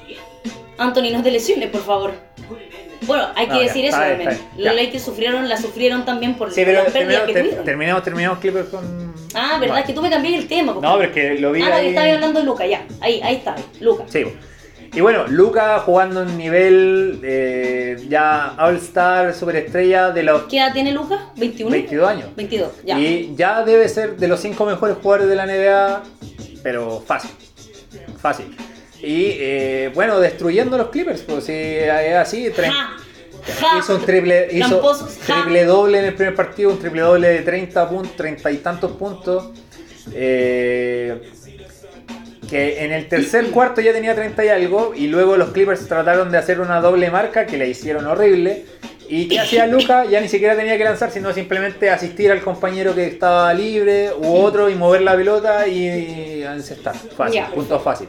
[0.77, 2.11] Anthony, no te lesiones, por favor.
[3.05, 4.39] Bueno, hay que No, ya, decir eso también.
[4.57, 4.75] Los.
[4.75, 7.65] Lakers sufrieron, la sufrieron también por, Sí, pero las pérdidas terminamos, que tuvieron.
[7.65, 9.13] terminamos, terminamos Clippers con.
[9.35, 10.73] Ah, verdad, es que tú me cambié el tema.
[10.73, 11.87] No, pero es que lo vi Ah, ahí.
[11.89, 12.85] estaba hablando de Luca, ya.
[13.01, 14.03] Ahí, ahí está, Luca.
[14.07, 14.23] Sí.
[14.95, 20.91] Y bueno, Luca jugando en nivel eh, ya All-Star, superestrella de los ¿Qué edad tiene
[20.91, 21.29] Luca?
[21.35, 21.69] ¿21?
[21.71, 22.27] 22 años.
[22.35, 22.99] 22, ya.
[22.99, 26.03] Y ya debe ser de los 5 mejores jugadores de la NBA,
[26.61, 27.31] pero fácil.
[28.21, 28.55] Fácil.
[29.03, 32.95] Y eh, bueno, destruyendo los Clippers, pues es así, tre- Ja,
[33.59, 33.79] ja.
[33.79, 35.41] hizo un triple, hizo Tramposos, ja.
[35.41, 38.91] triple doble en el primer partido, un triple doble de 30 puntos, 30 y tantos
[38.93, 39.49] puntos.
[40.13, 41.21] Eh,
[42.49, 46.31] que en el tercer cuarto ya tenía 30 y algo, y luego los Clippers trataron
[46.31, 48.65] de hacer una doble marca que le hicieron horrible.
[49.09, 50.05] ¿Y qué hacía Luca?
[50.05, 54.33] Ya ni siquiera tenía que lanzar, sino simplemente asistir al compañero que estaba libre u
[54.35, 56.95] otro y mover la pelota y encestar.
[56.95, 57.47] Fácil, Ya.
[57.51, 58.07] punto fácil.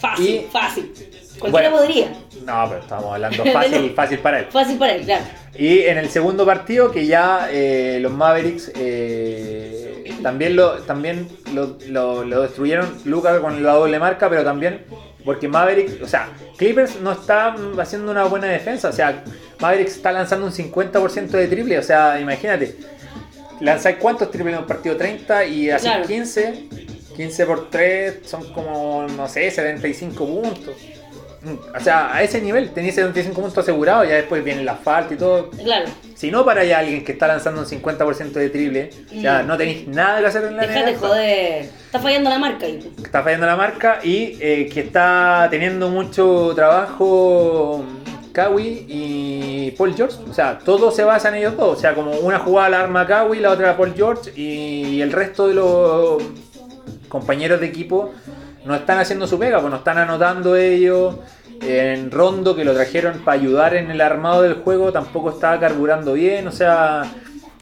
[0.00, 0.92] Fácil, Y- fácil.
[1.38, 1.84] Cualquiera Bueno.
[1.86, 2.12] podría.
[2.44, 4.46] No, pero estamos hablando fácil, fácil para él.
[4.50, 5.24] Fácil para él, claro.
[5.56, 11.78] Y en el segundo partido, que ya eh, los Mavericks eh, también, lo, también lo,
[11.88, 14.84] lo- lo destruyeron Luca con la doble marca, pero también
[15.24, 19.22] porque Mavericks, o sea, Clippers no está haciendo una buena defensa, o sea,
[19.60, 22.76] Mavericks está lanzando un 50% de triple, o sea, imagínate,
[23.60, 26.06] lanzáis cuántos triples en un partido 30 y así Claro.
[26.06, 26.68] 15,
[27.20, 30.74] 15 por 3 son como, no sé, 75 puntos.
[31.42, 35.14] Mm, O sea, a ese nivel tenéis 75 puntos asegurados, ya después viene la falta
[35.14, 35.50] y todo.
[35.50, 35.86] Claro.
[36.14, 38.90] Si no para allá alguien que está lanzando un 50% de triple,
[39.22, 39.46] sea, Mm.
[39.46, 40.98] no tenéis nada que hacer en la Déjate NBA.
[40.98, 41.62] joder.
[41.86, 42.92] Está fallando la marca ahí.
[43.02, 47.84] Está fallando la marca y eh, que está teniendo mucho trabajo
[48.32, 50.16] Kawi y Paul George.
[50.30, 51.78] O sea, todo se basa en ellos dos.
[51.78, 55.48] O sea, como una jugada la arma Kawi, la otra Paul George y el resto
[55.48, 56.22] de los
[57.10, 58.12] compañeros de equipo
[58.64, 61.16] no están haciendo su pega, pues no están anotando ellos.
[61.62, 66.14] En Rondo, que lo trajeron para ayudar en el armado del juego, tampoco estaba carburando
[66.14, 66.46] bien.
[66.48, 67.02] O sea,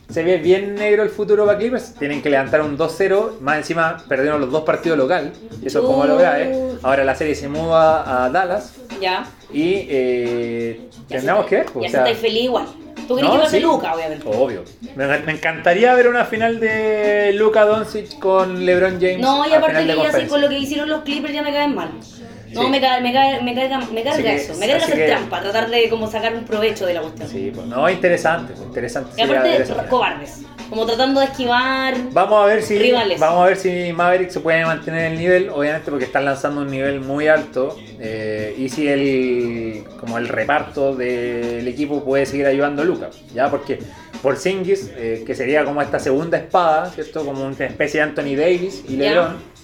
[0.09, 1.95] se ve bien negro el futuro para Clippers.
[1.95, 3.41] Tienen que levantar un 2-0.
[3.41, 5.33] Más encima perdieron los dos partidos local.
[5.65, 6.57] Eso es como lo grave.
[6.83, 8.75] Ahora la serie se mueva a Dallas.
[9.01, 9.27] Ya.
[9.53, 11.67] Y eh, Ya que ver.
[11.73, 12.67] pues, Ya o sea, feliz igual.
[13.09, 13.62] Tú querés no, que pase sí.
[13.62, 14.25] Luca, obviamente.
[14.29, 14.64] Obvio.
[14.94, 19.18] Me, me encantaría ver una final de Luka Doncic con LeBron James.
[19.21, 20.29] No, y a aparte de que ya conferencia.
[20.29, 21.90] con lo que hicieron los Clippers ya me caen mal.
[22.53, 22.68] No, Sí.
[22.71, 24.55] me, cae, me, cae, me carga, me carga Así que- eso.
[24.55, 27.29] Me carga hacer que- trampa, tratar de como sacar un provecho de la cuestión.
[27.29, 29.11] Sí, pues no, interesante, pues, interesante.
[29.16, 29.88] Y aparte, final.
[29.88, 30.42] cobardes.
[30.69, 31.95] Como tratando de esquivar.
[32.13, 33.19] Vamos a ver si Rivales.
[33.19, 36.71] vamos a ver si Maverick se puede mantener el nivel, obviamente porque están lanzando un
[36.71, 42.83] nivel muy alto eh, y si el como el reparto del equipo puede seguir ayudando
[42.83, 43.79] a Luca, ya porque
[44.23, 44.91] por Singis,
[45.25, 48.97] que sería como esta segunda espada, cierto, como una especie de Anthony Davis y.
[48.97, 49.58] LeBron.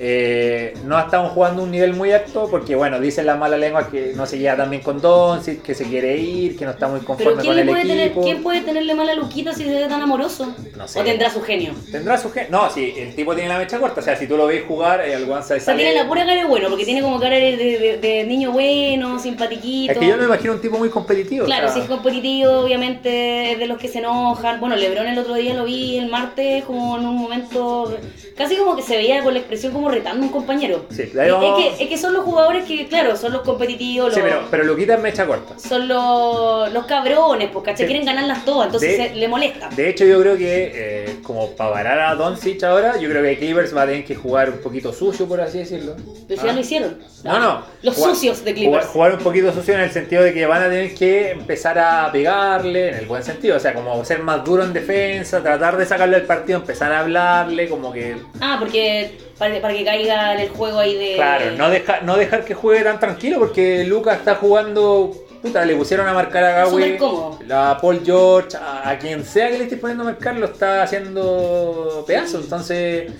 [0.00, 4.12] Eh, no estamos jugando un nivel muy alto porque bueno dicen la mala lengua que
[4.14, 7.00] no se lleva tan bien con Doncic, que se quiere ir, que no está muy
[7.00, 8.22] conforme ¿quién, con el puede tener, equipo.
[8.22, 10.54] ¿quién puede tenerle mal a Luquita si se ve tan amoroso?
[10.76, 11.00] No sé.
[11.00, 11.72] ¿O tendrá su genio?
[11.90, 14.36] Tendrá su gen- No, si el tipo tiene la mecha corta, o sea, si tú
[14.36, 17.02] lo ves jugar, el Guanza O sea, tiene la pura cara de bueno, porque tiene
[17.02, 19.92] como cara de, de- de- de niño bueno, simpatiquito.
[19.92, 21.44] Es que yo me imagino un tipo muy competitivo.
[21.46, 24.60] Claro, o sea, si es competitivo, obviamente es de los que se enojan.
[24.60, 27.92] Bueno, Lebron el otro día lo vi el martes como en un momento,
[28.36, 30.86] casi como que se veía con la expresión como retando a un compañero.
[30.90, 34.14] Sí, Es, vamos- es que, es que son los jugadores que, claro, son los competitivos,
[34.14, 35.58] Sí, los, pero, pero Luquita es mecha corta.
[35.58, 37.84] son los, los cabrones, porque Sí.
[37.84, 39.68] quieren ganarlas todas, entonces De- se- le molesta.
[39.74, 43.38] De hecho, yo creo que, eh, como para parar a Doncic ahora, yo creo que
[43.38, 45.94] Clippers va a tener que jugar un poquito sucio, por así decirlo.
[46.26, 46.54] Pero si ya Ah.
[46.54, 46.98] lo hicieron.
[47.24, 47.62] No, no.
[47.82, 48.86] Los Jugar- sucios de Clippers.
[48.86, 51.78] Jugar, jugar un poquito sucio en el sentido de que van a tener que empezar
[51.78, 53.56] a pegarle, en el buen sentido.
[53.56, 57.00] O sea, como ser más duro en defensa, tratar de sacarle el partido, empezar a
[57.00, 61.14] hablarle, como que Ah, porque para, para que caiga en el juego ahí de...
[61.14, 65.12] Claro, no, deja, no dejar que juegue tan tranquilo porque Lucas está jugando.
[65.40, 67.38] Puta, le pusieron a marcar a cómodo.
[67.52, 70.82] a Paul George, a, a quien sea que le esté poniendo a marcar, lo está
[70.82, 72.44] haciendo pedazos.
[72.44, 73.12] Entonces,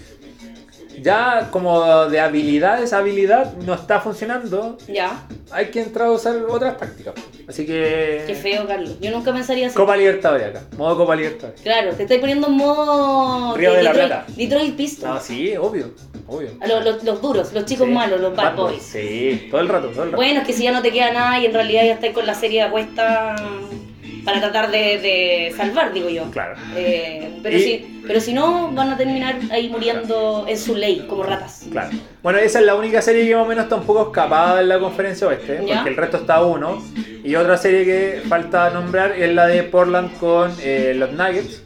[1.03, 4.77] ya como de habilidades habilidad no está funcionando.
[4.89, 7.15] Ya, Hay que entrar a usar otras tácticas.
[7.49, 8.35] Así qué que.
[8.35, 8.99] feo, Carlos.
[9.01, 9.77] Yo nunca pensaría así.
[9.77, 11.61] Copa Libertadores acá, modo Copa Libertadores.
[11.63, 14.27] Claro, te estoy poniendo en modo Río de la Detroit, Plata.
[14.37, 15.15] Detroit Pistons.
[15.15, 15.95] No, sí, obvio,
[16.27, 16.51] obvio.
[16.67, 18.83] Los, los- los duros, los chicos Sí, malos, los bad boys.
[18.83, 20.17] Sí, todo el rato, todo el rato.
[20.17, 22.27] Bueno, es que si ya no te queda nada y en realidad ya estás con
[22.27, 23.35] la serie a cuesta
[24.29, 26.31] para tratar de, de salvar, digo yo.
[26.31, 26.57] Claro.
[26.77, 31.07] Eh, pero, Y- si, pero si no, van a terminar ahí muriendo en su ley,
[31.09, 31.67] como ratas.
[31.71, 31.91] Claro.
[32.23, 34.69] Bueno, esa es la única serie que más o menos está un poco escapada en
[34.69, 36.83] la conferencia oeste, porque el resto está uno.
[37.25, 41.63] Y otra serie que falta nombrar es la de Portland con eh, los Nuggets,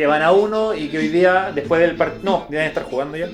[0.00, 3.18] que van a uno y que hoy día, después del partido, no, deben estar jugando
[3.18, 3.28] ya,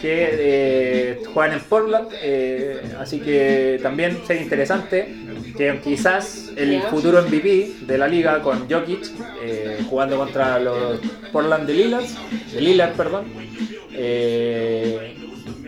[0.00, 2.06] que eh, juegan en Portland.
[2.22, 5.12] eh, así que también sería interesante
[5.56, 9.10] que quizás el futuro MVP de la liga con Jokic
[9.42, 11.00] eh, jugando contra los
[11.32, 12.04] Portland de Lillard,
[12.54, 13.24] de Lillard, perdón.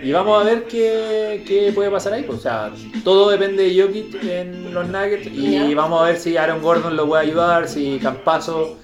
[0.01, 2.23] Y vamos a ver qué, qué puede pasar ahí.
[2.23, 2.71] pues, O sea,
[3.03, 5.27] todo depende de Jokic en los Nuggets.
[5.27, 8.77] Y vamos a ver si Aaron Gordon lo puede ayudar, si Campazo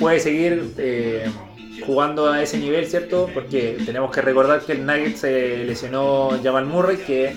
[0.00, 1.30] puede seguir eh,
[1.86, 3.28] jugando a ese nivel, ¿cierto?
[3.32, 7.32] Porque tenemos que recordar que el Nuggets se lesionó Jamal Murray, que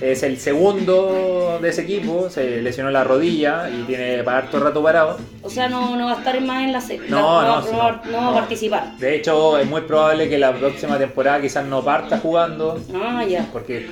[0.00, 4.82] es el segundo de ese equipo, se lesionó la rodilla y tiene para harto rato
[4.82, 5.16] parado.
[5.42, 7.08] O sea, no, no va a estar más en la serie.
[7.08, 8.96] No, no, no va- no, va a participar.
[8.98, 12.80] De hecho, es muy probable que la próxima temporada quizás no parta jugando.
[13.00, 13.46] Ah, ya.
[13.52, 13.84] Porque es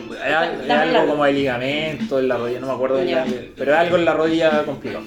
[0.62, 3.96] Está algo como de ligamento en la rodilla, no me acuerdo bien, pero es algo
[3.96, 5.04] en la rodilla complicado.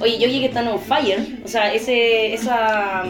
[0.00, 1.40] Oye, yo que están on fire.
[1.44, 3.04] O sea, ese, esa,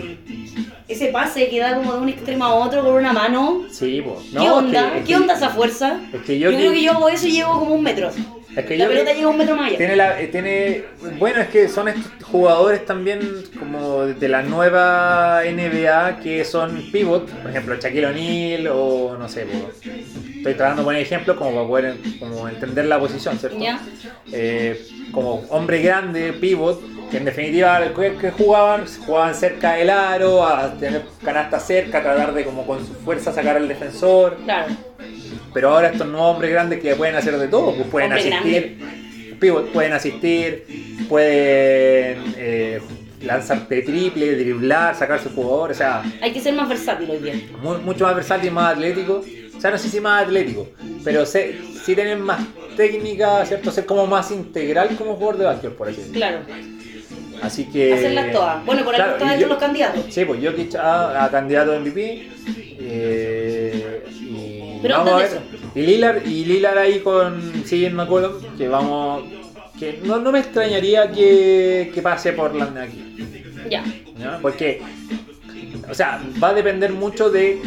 [0.88, 3.62] ese pase que da como de un extremo a otro con una mano.
[3.70, 4.18] Sí, pues.
[4.30, 5.02] ¿Qué onda?
[5.06, 6.00] ¿Qué onda esa fuerza?
[6.12, 8.10] Es que yo, creo que yo hago eso y llego como un metro.
[8.56, 9.78] Es que la yo pelota llega un metro más allá.
[9.78, 10.84] Tiene, la, eh, tiene
[11.18, 13.20] bueno es que son estos jugadores también
[13.58, 19.46] como de la nueva NBA que son pivot por ejemplo Shaquille O'Neal o no sé
[20.36, 23.58] estoy tratando de poner ejemplos como para poder como entender la posición cierto.
[24.32, 30.44] Eh, como hombre grande pivot que en definitiva que, que jugaban jugaban cerca del aro
[30.46, 34.74] a tener canasta cerca a tratar de como con su fuerza sacar al defensor Claro.
[35.52, 38.78] Pero ahora estos nuevos hombres grandes que pueden hacer de todo, pues pueden Hombre asistir,
[39.72, 42.80] pueden asistir, pueden eh,
[43.22, 47.18] lanzar de triple, driblar, sacar su jugador, o sea, Hay que ser más versátil hoy
[47.18, 47.34] día.
[47.62, 49.24] mu- mucho más versátil, más atlético.
[49.56, 50.68] O sea, no sé si más atlético,
[51.04, 52.40] pero sé, sí tener más
[52.76, 53.70] técnica, ¿cierto?
[53.70, 56.16] Ser como más integral como jugador de básquet, por así decirlo.
[56.18, 56.38] Claro.
[57.42, 57.92] Así que...
[57.92, 58.64] Hacerlas todas.
[58.64, 60.04] Bueno, por ahí claro, está y dentro yo- los candidatos.
[60.08, 62.28] Sí, pues Jokic a, a candidato MVP.
[62.80, 65.40] eh, y Pero vamos a ver.
[65.74, 69.24] Y Lillard, y Lillard ahí con CJ McCollum, que vamos.
[69.78, 73.16] que no, no me extrañaría que, que pase por la aquí.
[73.70, 73.84] Ya.
[74.18, 74.38] ¿ya?
[74.40, 74.82] Porque,
[75.88, 77.60] o sea, va a depender mucho de.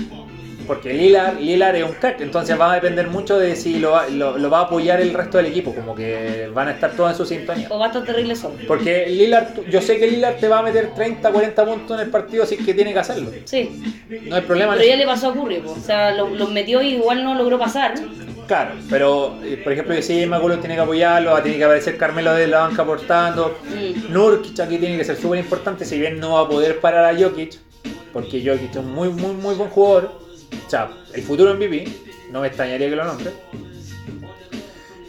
[0.67, 4.08] Porque Lillard, Lillard es un crack, entonces va a depender mucho de si lo, va-
[4.08, 7.12] lo, lo va a apoyar el resto del equipo, como que van a estar todos
[7.12, 7.67] en su sintonía.
[7.69, 8.56] O va a estar terrible solo.
[8.67, 12.12] Porque Lillard, yo sé que Lillard te va a meter 30, 40 puntos en el
[12.12, 13.32] partido, así que tiene que hacerlo.
[13.45, 13.82] Sí.
[14.28, 14.73] No hay problema.
[14.73, 15.71] Pero ya le pasó a Curry, po.
[15.71, 17.93] o sea, lo- los metió y igual no logró pasar.
[18.47, 21.97] Claro, pero eh, por ejemplo, si McCullough tiene que apoyarlo, va a tener que aparecer
[21.97, 23.58] Carmelo de la banca aportando.
[23.69, 24.12] Mm.
[24.12, 27.17] Nurkic aquí tiene que ser súper importante, si bien no va a poder parar a
[27.17, 27.58] Jokic,
[28.12, 30.23] porque Jokic es un muy, muy, muy buen jugador.
[30.65, 31.88] O sea, el futuro MVP,
[32.32, 33.32] no me extrañaría que lo nombre.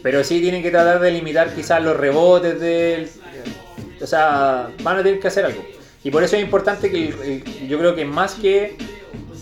[0.03, 3.09] Pero sí tienen que tratar de limitar quizás los rebotes del.
[4.01, 5.63] O sea, van a tener que hacer algo.
[6.03, 8.77] Y por eso es importante que el- el- yo creo que más que.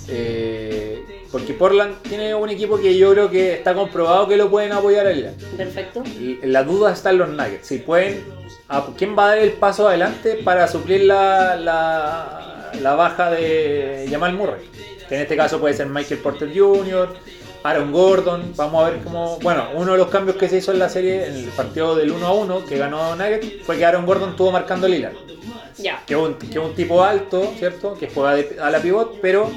[0.10, 4.72] eh, porque Portland tiene un equipo que yo creo que está comprobado que lo pueden
[4.74, 5.34] apoyar a Lillard.
[5.58, 6.04] Perfecto.
[6.06, 7.66] Y La duda está en los Nuggets.
[7.68, 8.24] Si pueden,
[8.70, 14.08] a- ¿quién va a dar el paso adelante para suplir la, la, la baja de
[14.12, 14.62] Jamal Murray?
[15.10, 17.16] Que en este caso puede ser Michael Porter Jr.,
[17.64, 18.54] Aaron Gordon.
[18.56, 19.38] Vamos a ver cómo.
[19.42, 22.12] Bueno, uno de los cambios que se hizo en la serie, en el partido del
[22.12, 25.14] 1 a 1 que ganó Nuggets, fue que Aaron Gordon estuvo marcando Lillard.
[25.78, 26.04] Ya.
[26.06, 27.96] Que es un, que un tipo alto, ¿cierto?
[27.98, 29.50] Que juega de- a la pivot, pero.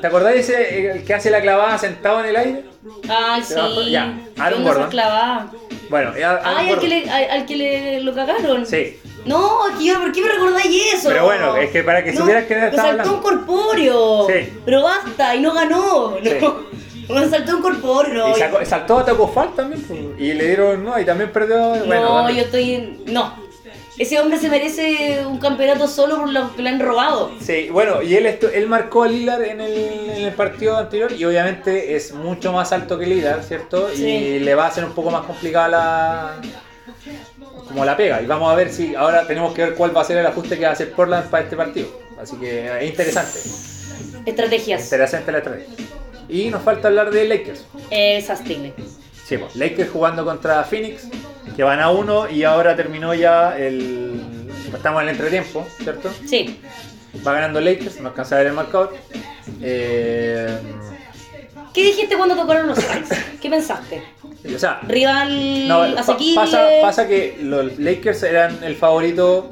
[0.00, 2.64] ¿Te acordás de ese el que hace la clavada sentado en el aire?
[3.06, 3.90] Bajó- sí.
[3.90, 4.90] ya, ¿Qué Aaron Gordon.
[4.90, 5.50] clavada?
[5.88, 6.80] Bueno, Aaron Ay, al Gordon.
[6.80, 8.66] que, le, al, al que le lo cagaron.
[8.66, 8.98] Sí.
[9.26, 11.08] No, es que yo, ¿por qué me recordáis eso?
[11.08, 14.26] Pero bueno, es que para que supieras que no me saltó un corpóreo.
[14.28, 14.52] Sí.
[14.64, 16.16] Pero basta, y no ganó.
[16.20, 16.76] No.
[17.08, 18.36] Me saltó un corpóreo.
[18.36, 21.76] Y sacó- saltó a Taco Fall también, pues, y le dieron, no, y también perdió.
[21.86, 22.98] no, yo estoy.
[23.06, 23.46] No.
[23.96, 27.30] Ese hombre se merece un campeonato solo por lo que le han robado.
[27.40, 31.24] Sí, bueno, y él, él marcó a Lillard en el, en el partido anterior y
[31.24, 33.88] obviamente es mucho más alto que Lillard, ¿cierto?
[33.94, 34.04] Sí.
[34.04, 36.36] Y le va a hacer un poco más complicada la...
[37.66, 38.22] como la pega.
[38.22, 40.56] Y vamos a ver si ahora tenemos que ver cuál va a ser el ajuste
[40.56, 41.88] que va a hacer Portland para este partido.
[42.20, 43.38] Así que es interesante.
[44.24, 44.84] Estrategias.
[44.84, 45.74] Interesante la estrategia.
[46.28, 47.64] Y nos falta hablar de Lakers.
[47.90, 48.74] Esas tiene.
[49.24, 51.08] Sí, pues, Lakers jugando contra Phoenix,
[51.54, 54.20] que van a uno y ahora terminó ya el...
[54.72, 56.12] Estamos en el entretiempo, ¿cierto?
[56.26, 56.60] Sí.
[57.26, 58.94] Va ganando Lakers, no alcanza a ver el marcador.
[59.62, 60.58] Eh,
[61.76, 63.10] ¿Qué dijiste cuando tocaron los Suns?
[63.38, 64.02] ¿Qué pensaste?
[64.54, 66.36] o sea, ¿Rival no, asequible?
[66.36, 69.50] pasa, pasa que los Lakers eran el favorito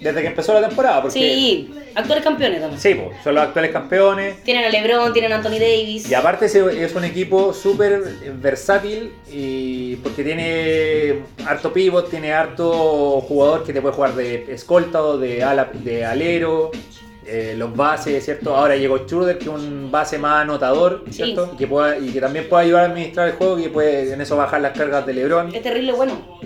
[0.00, 1.02] desde que empezó la temporada.
[1.02, 2.80] Porque, Sí, actuales campeones también.
[2.80, 4.42] Sí, pues, son los actuales campeones.
[4.42, 6.10] Tienen a LeBron, tienen a Anthony Davis.
[6.10, 8.02] Y aparte es un equipo súper
[8.40, 15.00] versátil y porque tiene harto pivot, tiene harto jugador que te puede jugar de escolta
[15.00, 16.72] o de, ala, de alero,
[17.32, 18.56] eh, los bases, ¿cierto?
[18.56, 21.12] Ahora llegó Schroeder, que es un base más anotador, Sí.
[21.24, 21.50] ¿cierto?
[21.54, 24.12] Y, que pueda- y que también puede ayudar a administrar el juego y que puede
[24.12, 25.54] en eso bajar las cargas de LeBron.
[25.54, 26.40] Es terrible bueno.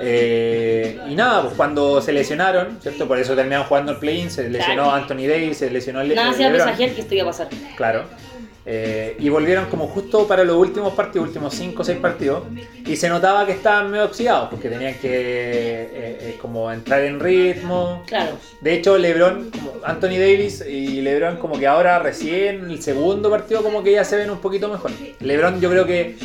[0.00, 3.08] Eh, y nada, pues cuando se lesionaron, ¿cierto?
[3.08, 4.92] Por eso terminaron jugando el play-in, se lesionó Claro.
[4.96, 7.48] Anthony Davis, se lesionó Le- Nada hacía presagiar que esto iba a pasar.
[7.76, 8.04] Claro.
[8.70, 12.42] Eh, y volvieron como justo para los últimos partidos, últimos 5 o 6 partidos,
[12.84, 15.88] y se notaba que estaban medio oxidados, porque tenían que eh,
[16.20, 18.02] eh, como entrar en ritmo.
[18.06, 18.36] Claro.
[18.60, 19.50] De hecho, LeBron,
[19.84, 24.18] Anthony Davis y LeBron como que ahora recién el segundo partido como que ya se
[24.18, 24.90] ven un poquito mejor.
[25.20, 26.16] LeBron yo creo que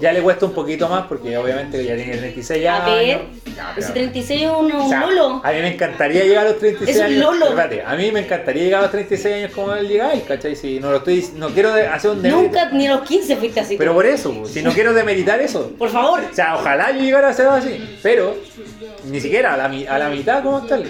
[0.00, 2.96] ya le cuesta un poquito más porque obviamente ya tiene 36 A años.
[2.96, 3.20] ver,
[3.54, 5.40] Ya, ese pero- 36 es un, o sea, lolo.
[5.44, 7.20] A mí me encantaría llegar a los 36 Es un años.
[7.24, 7.48] lolo.
[7.50, 10.56] Espérate, a mí me encantaría llegar a los 36 años como él llega él, ¿cachai?
[10.56, 12.42] Si no lo estoy no quiero hacer un demérito.
[12.42, 13.76] Nunca ni a los 15 fuiste así.
[13.76, 15.70] Pero por eso, si no quiero demeritar eso.
[15.78, 16.20] Por favor.
[16.30, 18.34] O sea, ojalá yo llegara a ser así, pero
[19.04, 20.84] ni siquiera a la, a la mitad como tal.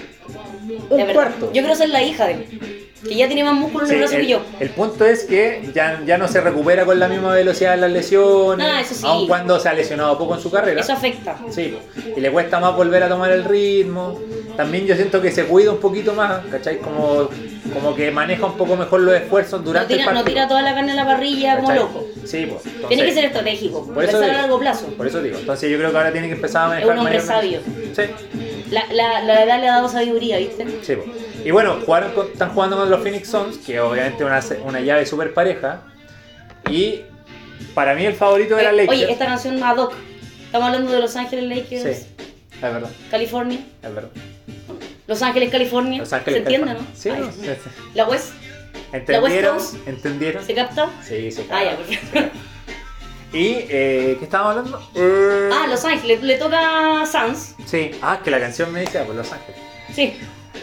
[0.89, 1.13] Un verdad.
[1.13, 1.45] cuarto.
[1.53, 2.79] Yo quiero ser la hija de él.
[3.07, 4.41] Que ya tiene más músculo en Sí, el brazo que yo.
[4.61, 7.91] el punto es que ya, ya no se recupera con la misma velocidad en las
[7.91, 9.01] lesiones, Ah, eso sí.
[9.05, 10.79] aun cuando se ha lesionado poco en su carrera.
[10.79, 11.35] Eso afecta.
[11.49, 11.77] Sí,
[12.15, 14.17] y le cuesta más volver a tomar el ritmo.
[14.55, 16.77] También yo siento que se cuida un poquito más, ¿cachai?
[16.77, 17.27] Como,
[17.73, 20.33] como que maneja un poco mejor los esfuerzos No durante tira, el no partido.
[20.35, 22.05] tira toda la carne a la parrilla como loco.
[22.23, 22.87] Sí, pues.
[22.87, 23.85] Tiene que ser estratégico.
[23.85, 24.41] por eso Pensar a digo.
[24.43, 24.85] largo plazo.
[24.95, 25.39] Por eso digo.
[25.39, 28.03] Entonces yo creo que ahora tiene que empezar a manejar Es un hombre mayormente- Sí.
[28.73, 30.65] La, la, la edad le ha dado sabiduría, ¿viste?
[30.81, 30.93] Sí,
[31.45, 35.05] y bueno, jugaron con- están jugando con los Phoenix Suns, que obviamente una, una llave
[35.05, 35.81] súper pareja.
[36.69, 37.01] Y
[37.75, 38.89] para mí el favorito era Eh, Lakers.
[39.01, 39.93] Oye, esta canción ad hoc.
[40.45, 41.89] Estamos hablando de Los Ángeles Lakers, Sí,
[42.55, 43.59] es verdad, California.
[43.81, 44.09] es verdad.
[45.07, 45.99] Los Ángeles, California.
[45.99, 46.89] Los Ángeles, ¿Se entiende, California.
[46.93, 46.97] no?
[46.99, 47.19] Sí, Ay.
[47.21, 47.69] no, sí, sí.
[47.95, 48.29] La West,
[48.93, 49.57] ¿Entendieron?
[49.57, 49.75] Coast?
[49.87, 50.45] ¿Entendieron?
[50.45, 50.89] ¿se capta?
[51.03, 51.45] Sí, sí.
[51.51, 52.37] Ah, ya, perfecto.
[53.33, 54.89] Y, eh, ¿qué estábamos hablando?
[54.95, 57.55] Eh, Ah, Los Ángeles, le toca Sans.
[57.65, 59.59] Sí, ah, que la canción me dice, ah, pues Los Ángeles.
[59.93, 60.13] Sí,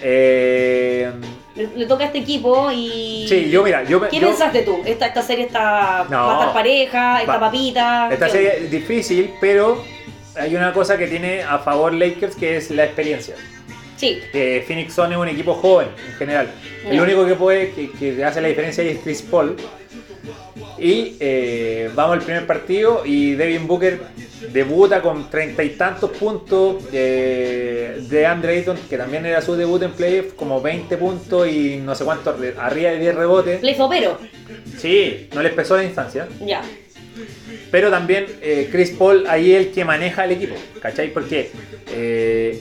[0.03, 1.11] Eh,
[1.57, 3.27] le, le toca a este equipo y.
[3.29, 4.09] sí, yo mira, yo...
[4.09, 4.81] ¿Qué yo- pensaste tú?
[4.87, 6.07] Esta, esta serie está.
[6.09, 6.17] No.
[6.27, 8.09] Va a estar pareja, está Va- papita.
[8.11, 9.85] Esta ¿qué serie es difícil, pero
[10.37, 13.35] hay una cosa que tiene a favor Lakers que es la experiencia.
[13.97, 16.51] Sí, que Phoenix Sun es un equipo joven en general.
[16.87, 19.57] El único que puede, que, que hace la diferencia ahí es Chris Paul.
[20.81, 24.01] Y eh, vamos al primer partido y Devin Booker
[24.53, 29.83] debuta con treinta y tantos puntos eh, de Andre Ayton, que también era su debut
[29.83, 33.61] en playoff, como 20 puntos y no sé cuánto, arriba de 10 rebotes.
[33.61, 34.19] Play Fopero.
[34.79, 36.27] Sí, no les pesó la instancia.
[36.41, 36.63] Ya.
[37.71, 41.13] Pero también eh, Chris Paul ahí es el que maneja el equipo, ¿cachai?
[41.13, 41.51] Porque
[41.93, 42.61] eh,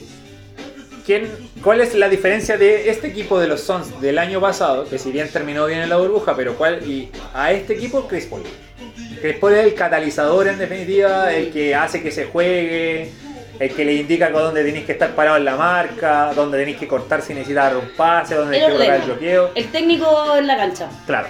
[1.04, 1.30] ¿quién,
[1.62, 4.88] ¿cuál es la diferencia de este equipo de los Suns del año pasado?
[4.88, 8.26] Que si bien terminó bien en la burbuja, pero cuál y a este equipo Chris
[8.26, 8.42] Paul.
[9.20, 13.10] Chris Paul es el catalizador en definitiva, el que hace que se juegue,
[13.58, 16.78] el que le indica con dónde tenéis que estar parado en la marca, dónde tenéis
[16.78, 19.50] que cortar si necesitas un pase, dónde tenéis que colocar el bloqueo.
[19.54, 20.88] El técnico en la cancha.
[21.06, 21.28] Claro.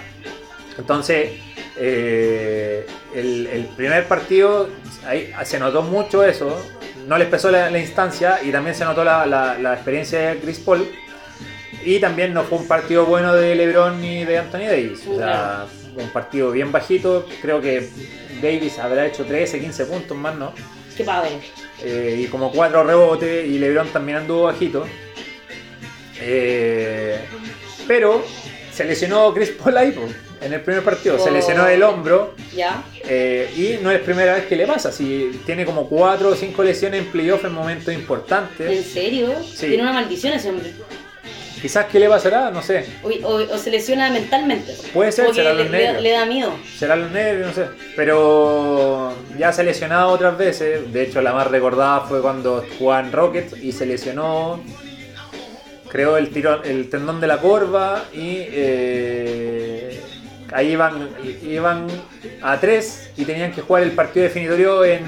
[0.78, 1.32] Entonces,
[1.76, 4.68] eh, el, el primer partido,
[5.06, 6.56] ahí se notó mucho eso.
[7.06, 10.38] No les pesó la, la instancia y también se notó la, la- la experiencia de
[10.38, 10.86] Chris Paul.
[11.84, 15.06] Y también no fue un partido bueno de LeBron ni de Anthony Davis.
[15.06, 17.26] O sea, un partido bien bajito.
[17.40, 17.88] Creo que
[18.42, 20.52] Davis habrá hecho 13, 15 puntos más, ¿no?
[20.96, 21.30] Qué padre.
[21.82, 24.86] Eh, y como cuatro rebotes y LeBron también anduvo bajito.
[26.20, 27.18] Eh,
[27.88, 28.22] pero
[28.72, 30.02] se lesionó Chris Paul ahí po,
[30.40, 31.32] en el primer partido, se Oh.
[31.32, 32.82] lesionó el hombro Ya.
[33.08, 36.62] eh, y no es primera vez que le pasa, si tiene como cuatro o cinco
[36.62, 38.86] lesiones en playoff en momentos ¿En importantes.
[38.86, 39.28] serio?
[39.44, 39.68] Sí.
[39.68, 40.72] Tiene una maldición ese hombre.
[41.60, 44.72] Quizás qué le pasará, no sé, O, o- o se lesiona mentalmente.
[44.94, 46.02] Puede ser, será los le- nervios.
[46.02, 46.52] le da miedo.
[46.78, 51.34] será los nervios, no sé, pero ya se ha lesionado otras veces, de hecho la
[51.34, 54.62] más recordada fue cuando jugaba en Rockets y se lesionó
[55.90, 60.00] creó el tirón, el tendón de la corva y eh,
[60.52, 61.08] ahí iban,
[61.42, 61.86] iban
[62.42, 65.02] a tres y tenían que jugar el partido definitorio en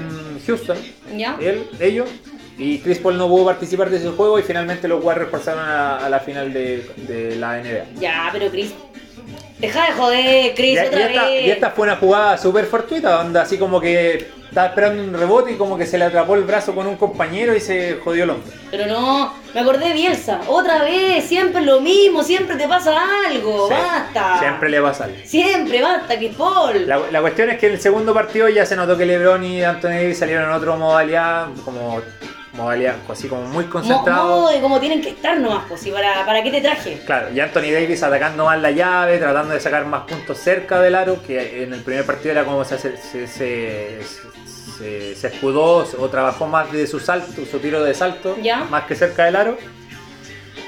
[0.45, 0.77] Houston,
[1.15, 1.37] ¿Ya?
[1.39, 2.09] él, ellos,
[2.57, 5.97] y Chris Paul no pudo participar de ese juego y finalmente los Warriors pasaron a,
[5.97, 7.99] a la final de, de la NBA.
[7.99, 8.73] Ya, pero Chris.
[9.67, 11.45] Deja de joder, Chris, Y, y otra esta, vez.
[11.45, 15.53] y esta fue una jugada súper fortuita, donde así como que estaba esperando un rebote
[15.53, 18.29] y como que se le atrapó el brazo con un compañero y se jodió el
[18.31, 18.51] hombro.
[18.69, 20.41] Pero no, me acordé de Bielsa.
[20.47, 22.93] Otra vez, siempre lo mismo, siempre te pasa
[23.27, 23.69] algo.
[23.69, 24.39] Sí, basta.
[24.39, 25.17] Siempre le pasa algo.
[25.23, 26.85] Siempre, basta, Chris Paul.
[26.87, 29.63] La, la cuestión es que en el segundo partido ya se notó que LeBron y
[29.63, 32.01] Anthony Davis salieron en otra modalidad, como
[32.53, 36.43] modalidad así como muy modo de cómo tienen que estar nomás, pues, ¿y para, ¿para
[36.43, 37.01] qué te traje?
[37.05, 40.95] Claro, y Anthony Davis atacando más la llave, tratando de sacar más puntos cerca del
[40.95, 43.99] aro, que en el primer partido era como se, se, se, se-
[45.27, 48.63] escudó o trabajó más de su salto, su tiro de salto, Ya.
[48.65, 49.57] más que cerca del aro.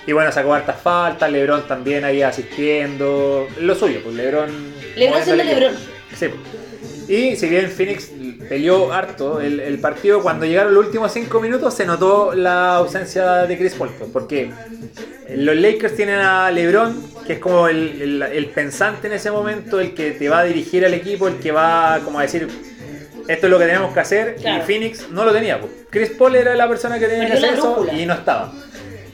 [0.08, 3.48] Y bueno, sacó hartas faltas, Lebron también ahí asistiendo.
[3.60, 4.74] Lo suyo, pues Lebron.
[4.96, 5.44] LeBron siendo.
[5.44, 5.74] LeBron.
[6.16, 6.28] Sí.
[6.30, 7.10] pues.
[7.10, 8.12] Y si bien Phoenix
[8.50, 13.44] peleó harto el, el partido, cuando llegaron los últimos 5 minutos se notó la ausencia
[13.48, 13.90] de Chris Paul.
[13.98, 14.52] pues, Porque
[15.36, 19.80] los Lakers tienen a LeBron, que es como el, el- el pensante en ese momento,
[19.80, 22.48] el que te va a dirigir al equipo, el que va como a decir,
[23.28, 24.64] esto es lo que tenemos que hacer, Claro.
[24.64, 25.60] y Phoenix no lo tenía.
[25.60, 25.72] pues.
[25.90, 28.54] Chris Paul era la persona que tenía que hacer eso y no estaba.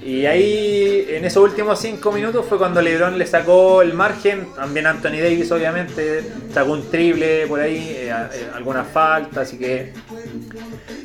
[0.03, 4.47] Y ahí, en esos últimos cinco minutos, fue cuando LeBron le sacó el margen.
[4.55, 6.23] También Anthony Davis, obviamente,
[6.53, 9.93] sacó un triple por ahí, eh, eh, algunas faltas, así que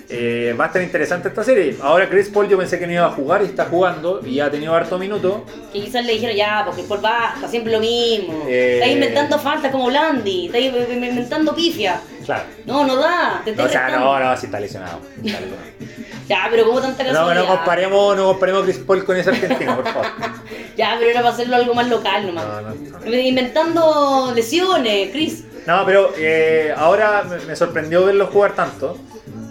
[0.09, 1.76] eh, va a estar interesante esta serie.
[1.82, 4.51] Ahora Chris Paul yo pensé que no iba a jugar y está jugando y ha
[4.51, 5.44] tenido harto minuto.
[5.72, 8.47] Que quizás le dijeron, ya, porque por basta, siempre lo mismo.
[8.49, 8.74] Eh.
[8.74, 12.01] Estás inventando faltas como Blandi, estás inventando pifia.
[12.27, 12.45] Claro.
[12.66, 15.01] No, no da, te No, o sea, no, no, sí está lesionado.
[15.24, 15.77] Está lesionado.
[16.29, 17.45] Ya, pero como tanta No, casualidad.
[17.45, 20.07] no comparemos, no comparemos a Chris Paul con ese argentino, por favor.
[20.77, 22.45] Ya, pero era para hacerlo algo más local nomás.
[22.45, 22.74] No, no,
[23.05, 23.16] no.
[23.16, 25.45] Inventando lesiones, Chris.
[25.66, 28.99] No, pero eh, ahora me, sorprendió verlo jugar tanto.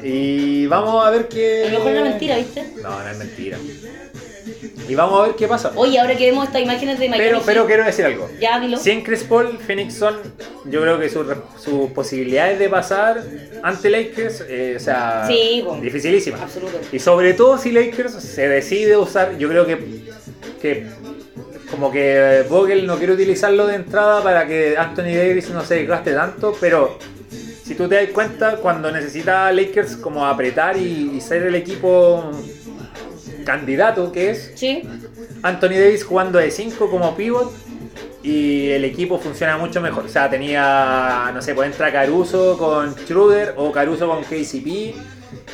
[0.03, 1.67] Y vamos a ver qué.
[1.67, 2.73] A lo mejor era mentira, ¿viste?
[2.83, 3.57] No, no es mentira.
[4.87, 5.71] Y vamos a ver qué pasa.
[5.75, 8.29] Oye, ahora que vemos estas imágenes de Miami Pero, pero quiero decir algo.
[8.39, 8.77] Ya, dilo.
[8.77, 10.15] Sin Chris Paul, Phoenix son,
[10.65, 13.23] yo creo que sus posibilidades de pasar
[13.63, 15.81] ante Lakers, eh, o sea, Sí, bueno.
[15.81, 16.41] dificilísimas.
[16.41, 16.79] Absoluto.
[16.91, 19.77] Y sobre todo si Lakers se decide usar, yo creo que,
[20.61, 20.85] que
[21.71, 26.13] como que Vogel no quiere utilizarlo de entrada para que Anthony Davis no se desgaste
[26.13, 26.99] tanto, pero
[27.63, 32.29] si tú te das cuenta, cuando necesita Lakers como apretar y, y ser el equipo
[33.45, 34.83] candidato que es, Sí,
[35.41, 37.53] Anthony Davis jugando de 5 como pivot
[38.23, 40.05] y el equipo funciona mucho mejor.
[40.05, 44.95] O sea, tenía, no sé, pues entra Caruso con Schroeder o Caruso con KCP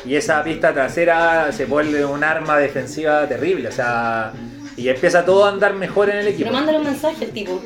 [0.06, 3.68] y esa pista trasera se vuelve un arma defensiva terrible.
[3.68, 4.32] O sea,
[4.76, 6.44] y empieza todo a andar mejor en el equipo.
[6.48, 7.62] pero mándale un mensaje al tipo.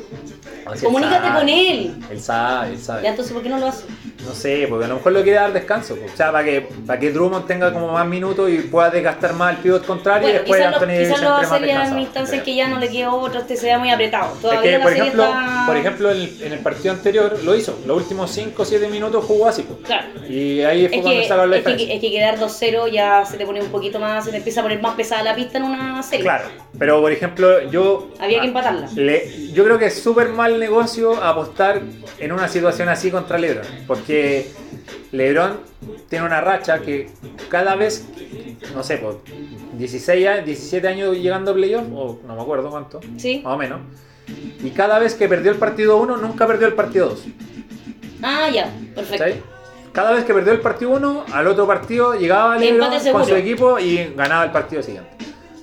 [0.67, 1.95] No, si él Comunícate con él.
[2.11, 3.03] Él sabe, él sabe.
[3.03, 3.85] Ya, entonces, ¿por qué no lo hace?
[4.25, 5.95] No sé, porque a lo mejor le quiere dar descanso.
[5.95, 6.13] pues.
[6.13, 9.55] O sea, para que, para que Drummond tenga como más minutos y pueda desgastar más
[9.55, 11.67] el pivot contrario y después quizás Anthony Davis quizás lo va a hacer ya en
[11.67, 11.99] descansado.
[12.01, 12.45] instancia en creo.
[12.45, 14.33] que ya no le quede otro, este se vea muy apretado.
[14.33, 15.63] Es Todavía que, por ejemplo, está...
[15.67, 17.79] por ejemplo en, el, en el partido anterior lo hizo.
[17.85, 19.61] Los últimos 5 o 7 minutos jugó así.
[19.63, 19.79] pues.
[19.85, 20.07] Claro.
[20.27, 23.25] Y ahí fue Es cuando que, sacaron la es, que, es que quedar 2-0 ya
[23.25, 25.57] se te pone un poquito más, se te empieza a poner más pesada la pista
[25.59, 26.23] en una serie.
[26.25, 26.45] Claro,
[26.77, 28.09] pero por ejemplo, yo.
[28.19, 28.89] Había que empatarla.
[28.95, 31.81] le- yo creo que es súper mal negocio apostar
[32.19, 33.65] en una situación así contra LeBron.
[33.87, 34.49] Porque
[35.11, 35.59] LeBron
[36.09, 37.09] tiene una racha que
[37.49, 38.05] cada vez,
[38.73, 39.21] no sé, por
[39.77, 43.41] 16 años, 17 años llegando a playoff, o no me acuerdo cuánto, Sí.
[43.43, 43.79] más o menos.
[44.63, 47.23] Y cada vez que perdió el partido 1, nunca perdió el partido 2.
[48.21, 49.41] Ah, ya, perfecto.
[49.93, 53.79] Cada vez que perdió el partido 1, al otro partido llegaba LeBron con su equipo
[53.79, 55.09] y ganaba el partido siguiente.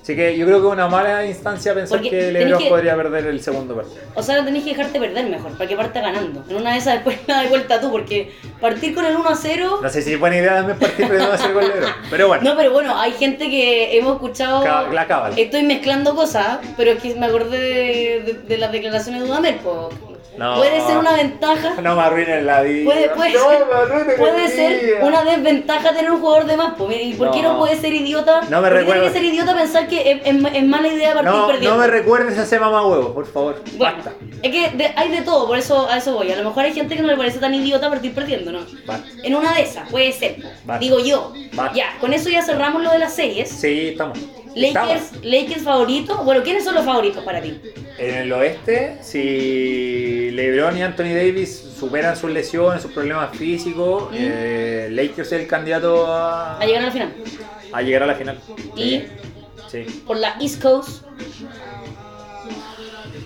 [0.05, 2.95] Así que yo creo que es una mala instancia pensar Porque que LeBron que- podría
[2.95, 4.01] perder el segundo partido.
[4.13, 6.43] O sea, tenés que dejarte perder mejor, para que parta ganando.
[6.47, 8.31] En una de esas después la de vuelta tú, porque
[8.61, 9.81] partir con el 1-0...
[9.81, 11.89] No sé si es buena idea también partir perdiendo a hacer con LeBron.
[12.11, 14.63] Pero bueno, No, pero bueno, hay gente que hemos escuchado...
[14.63, 15.35] Ca- la cábala.
[15.39, 19.55] Estoy mezclando cosas, pero es que me acordé de, de- de las declaraciones de Dudamel.
[19.55, 19.89] po.
[20.37, 20.55] No.
[20.57, 22.83] Puede ser una ventaja, no me arruinen la vida.
[22.83, 26.57] puede, puede No, ser, me arruinen la puede ser una desventaja tener un jugador de
[26.57, 26.73] más.
[27.01, 27.59] ¿Y por qué no No.
[27.59, 28.41] puede ser idiota?
[28.49, 29.01] No me ¿Por qué recuerdo.
[29.03, 31.71] tiene que ser idiota pensar que es, es- es mala idea partir No, perdiendo?
[31.77, 33.61] no me recuerdes a ese mamá huevo, por favor.
[33.77, 34.13] Bueno, Basta.
[34.43, 36.29] es que de- hay de todo, por eso a eso voy.
[36.31, 38.59] A lo mejor hay gente que no le parece tan idiota partir perdiendo, ¿no?
[38.85, 39.07] Basta.
[39.23, 40.35] En una de esas, puede ser.
[40.65, 40.79] Basta.
[40.79, 41.31] digo yo.
[41.53, 41.73] Basta.
[41.77, 43.47] Ya, con eso ya cerramos lo de las series.
[43.49, 44.19] Sí, estamos.
[44.53, 46.17] Lakers, Lakers favorito.
[46.23, 47.59] Bueno, ¿quiénes son los favoritos para ti?
[47.97, 54.87] En el oeste, si LeBron y Anthony Davis superan sus lesiones, sus problemas físicos, eh,
[54.91, 57.13] Lakers es el candidato a, A llegar a la final.
[57.71, 58.39] a llegar a la final.
[58.75, 59.03] Y-
[59.71, 60.03] Sí, sí.
[60.05, 61.03] Por la East Coast.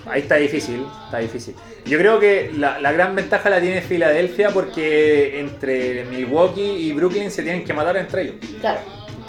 [0.06, 1.54] Ahí está difícil, está difícil.
[1.86, 7.30] Yo creo que la, la gran ventaja la tiene Filadelfia porque entre Milwaukee y Brooklyn
[7.30, 8.36] se tienen que matar entre ellos.
[8.62, 8.80] Claro.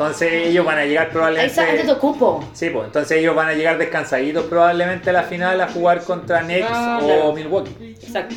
[0.01, 1.61] Entonces ellos van a llegar Ahí probablemente...
[1.61, 2.42] está ante tu cupo.
[2.55, 6.40] Sí, pues entonces ellos van a llegar descansaditos probablemente a la final a jugar contra
[6.40, 7.32] Knicks Ah, o claro.
[7.34, 7.96] Milwaukee.
[8.03, 8.34] Exacto.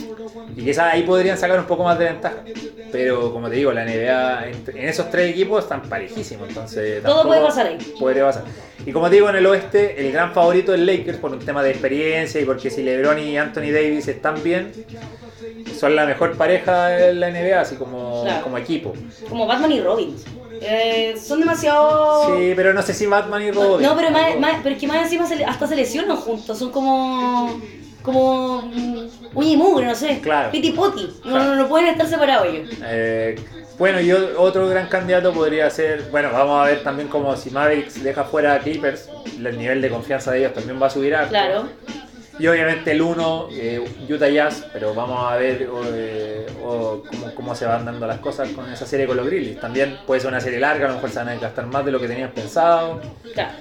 [0.58, 2.36] Y quizás ahí podrían sacar un poco más de ventaja.
[2.92, 6.50] Pero como te digo, la NBA en, esos tres equipos están parejísimos.
[6.50, 7.78] Entonces Todo puede pasar ahí.
[7.98, 8.44] Podría pasar.
[8.86, 11.64] Y como te digo, en el oeste, el gran favorito es Lakers por un tema
[11.64, 14.74] de experiencia y porque si LeBron y Anthony Davis están bien,
[15.80, 18.44] son la mejor pareja en la NBA, así como, Claro.
[18.44, 18.94] como equipo.
[19.30, 20.16] Como Batman y Robin.
[20.62, 22.38] Eh, son demasiado.
[22.38, 23.86] Sí, pero no sé si Batman y Robin.
[23.86, 26.58] No, pero, más, más- pero es que más encima se hasta se lesionan juntos.
[26.58, 27.60] Son como.
[28.02, 28.62] Como.
[28.64, 30.20] mm, Uña y mugre, no sé.
[30.22, 30.52] Claro.
[30.52, 31.08] Piti poti.
[31.26, 31.44] No, Claro.
[31.46, 32.70] no, no pueden estar separados ellos.
[32.86, 33.36] Eh,
[33.80, 38.04] bueno, y otro gran candidato podría ser, bueno, vamos a ver también como si Mavericks
[38.04, 39.10] deja fuera a Clippers,
[39.44, 41.30] el nivel de confianza de ellos también va a subir harto.
[41.30, 41.64] Claro.
[42.40, 43.50] Y obviamente el 1,
[44.10, 47.04] Utah Jazz, pero vamos a ver eh, cómo,
[47.36, 49.60] cómo se van dando las cosas con esa serie con los Grizzlies.
[49.60, 51.92] También puede ser una serie larga, a lo mejor se van a gastar más de
[51.92, 53.02] lo que tenían pensado.
[53.34, 53.52] Claro.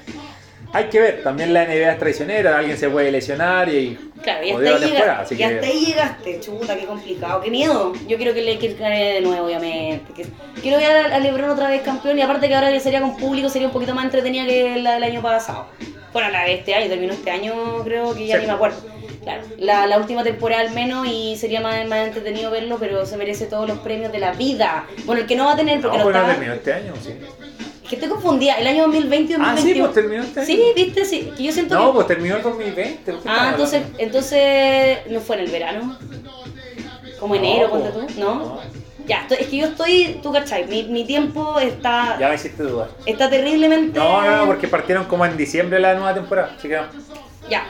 [0.72, 4.50] hay que ver, también la NBA es traicionera, alguien se puede lesionar y Claro, y
[4.52, 7.92] hasta, ahí llegaste, así y que hasta ahí llegaste, chuta, qué complicado, qué miedo.
[8.06, 10.12] Yo quiero que Lakers gane de nuevo, obviamente.
[10.14, 10.26] Que-
[10.62, 13.16] quiero ver a, a LeBron otra vez campeón y aparte que ahora ya sería con
[13.16, 15.66] público, sería un poquito más entretenida que la del año pasado.
[16.12, 18.42] Bueno, la de este año, terminó este año, creo que ya Sí.
[18.42, 18.76] ni me acuerdo.
[19.22, 23.16] Claro, la, la última temporada al menos y sería más, más entretenido verlo, pero se
[23.16, 24.84] merece todos los premios de la vida.
[25.04, 26.32] Bueno, el que no va a tener porque no, no, pues no está...
[26.34, 27.10] terminó este año, sí.
[27.84, 29.74] Es que estoy confundida, el año 2020 y Ah, 2021.
[29.74, 30.46] sí, pues terminó este año.
[30.46, 31.94] Sí, viste, sí, yo siento No, que...
[31.94, 33.04] pues terminó el 2020.
[33.04, 33.98] ¿qué Ah, entonces, hablando?
[34.02, 35.98] entonces no fue en el verano.
[37.20, 38.60] Como No, enero, ponte tú, ¿no?
[39.06, 42.88] Ya, es que yo estoy, tú cachai, mi, mi tiempo está, Ya me hiciste dudar.
[43.06, 43.98] está terriblemente...
[43.98, 46.54] No, no, no, porque partieron como en diciembre la nueva temporada.
[46.56, 46.82] Así que no.
[47.50, 47.64] Ya.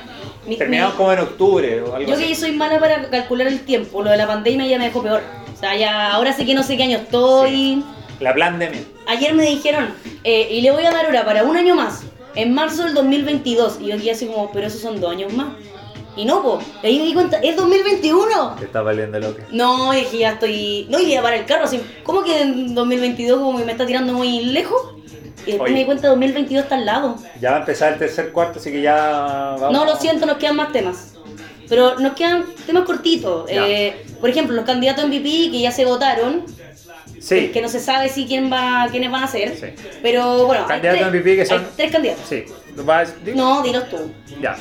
[0.46, 2.26] Mi- terminaron mi- como en octubre o algo Yo así.
[2.28, 5.22] que soy mala para calcular el tiempo, lo de la pandemia ya me dejó peor.
[5.54, 7.50] O sea, ya ahora sí que no sé qué año estoy.
[7.50, 7.84] Sí.
[8.20, 8.80] La pandemia.
[9.06, 12.02] Ayer me dijeron, eh, y le voy a dar hora para un año más,
[12.34, 13.78] en marzo del 2022.
[13.80, 15.48] Y yo aquí así como, pero esos son dos años más.
[16.16, 18.56] Y no, po, ahí me di cuenta, es 2021.
[18.58, 19.44] Te está valiendo lo que.
[19.50, 20.86] No, es que ya estoy.
[20.90, 21.80] No, y para el carro, así.
[22.02, 24.94] ¿Cómo que en 2022 como que me está tirando muy lejos?
[25.46, 25.72] Y después Oye.
[25.72, 27.16] me di cuenta 2022 está al lado.
[27.40, 29.72] Ya va a empezar el tercer cuarto, así que ya vamos.
[29.72, 31.14] No, lo siento, nos quedan más temas.
[31.68, 33.46] Pero nos quedan temas cortitos.
[33.48, 36.44] Eh, por ejemplo, los candidatos MVP que ya se votaron,
[37.18, 37.48] Sí.
[37.48, 39.56] que no se sabe si quién va, quiénes van a ser.
[39.56, 39.66] Sí.
[40.02, 42.24] Pero bueno, hay Candidatos tres- MVP que son- hay tres candidatos.
[42.28, 42.44] Sí.
[43.34, 43.96] No, dilos tú.
[44.40, 44.56] Ya.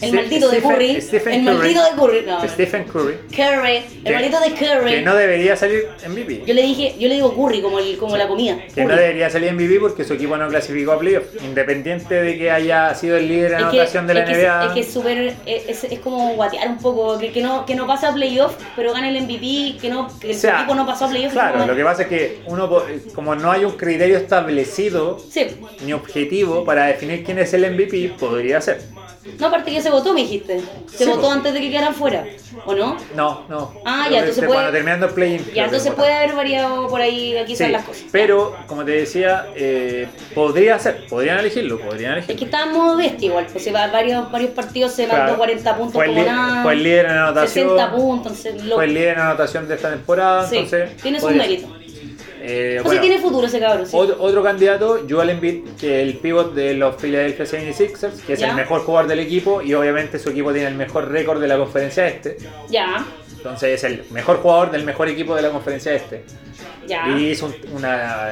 [0.00, 1.00] El maldito de Stephen- Curry.
[1.00, 1.56] Stephen el Curry.
[1.56, 2.26] maldito de Curry.
[2.26, 2.48] No, no.
[2.48, 3.14] Stephen Curry.
[3.34, 3.76] Curry.
[3.76, 4.90] El Que- maldito de Curry.
[4.90, 6.42] Que no debería salir MVP.
[6.46, 8.58] Yo le dije, yo le digo Curry como, el, como la comida.
[8.74, 9.00] Que no Curry.
[9.00, 11.24] debería salir MVP porque su equipo no clasificó a playoff.
[11.42, 14.34] Independiente de que haya sido el líder en Es que, anotación de la es que-
[14.42, 14.66] NBA.
[14.66, 15.34] es que es súper.
[15.46, 17.18] Es, es como guatear un poco.
[17.18, 19.78] Que, que, no, que no pasa a playoff, pero gane el MVP.
[19.80, 21.32] Que, no, que O el sea, equipo no pasó a playoff.
[21.32, 22.84] Claro, como- lo que pasa es que uno, po-
[23.14, 25.46] como no hay un criterio establecido Sí.
[25.84, 28.80] ni objetivo para definir quién es el MVP, podría ser.
[29.38, 30.60] No, aparte que se votó, me dijiste.
[30.86, 31.32] Se Sí, votó po.
[31.32, 32.24] antes de que quedaran fuera.
[32.66, 32.96] ¿O no?
[33.16, 33.72] No, no.
[33.84, 37.34] Ah, ya, entonces puede- Cuando terminando el creo Ya, entonces puede haber variado por ahí
[37.46, 38.04] quizás Sí, las cosas.
[38.12, 42.56] pero como te decía, eh, podría ser, podrían elegirlo, podrían Es que elegirlo.
[42.58, 45.36] está en modo bestia igual, pues va varios, varios partidos se mandó Claro.
[45.38, 46.62] 40 puntos Fue como nada.
[46.62, 47.68] fue el líder en anotación.
[47.68, 50.96] 60 puntos, entonces Fue el líder en anotación de esta temporada, sí, entonces.
[50.98, 51.68] tiene su mérito.
[52.46, 53.92] Eh, O sea, bueno, tiene futuro ese cabrón, sí.
[53.98, 58.38] otro, otro candidato, Joel Embiid, que es el pivot de los Philadelphia 76ers, que es
[58.40, 58.50] Ya.
[58.50, 61.56] el mejor jugador del equipo y obviamente su equipo tiene el mejor récord de la
[61.56, 62.36] conferencia este.
[62.68, 66.24] Ya, Entonces es el mejor jugador del mejor equipo de la conferencia este.
[66.86, 67.08] ya.
[67.16, 68.30] Y hizo un- una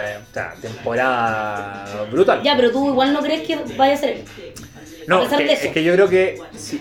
[0.61, 2.43] temporada brutal.
[2.43, 4.25] Ya, pero tú igual no crees que vaya a ser.
[5.07, 5.67] No, a pesar que- de eso.
[5.67, 6.81] es que yo creo que si-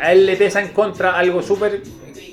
[0.00, 1.82] a él le pesa en contra algo súper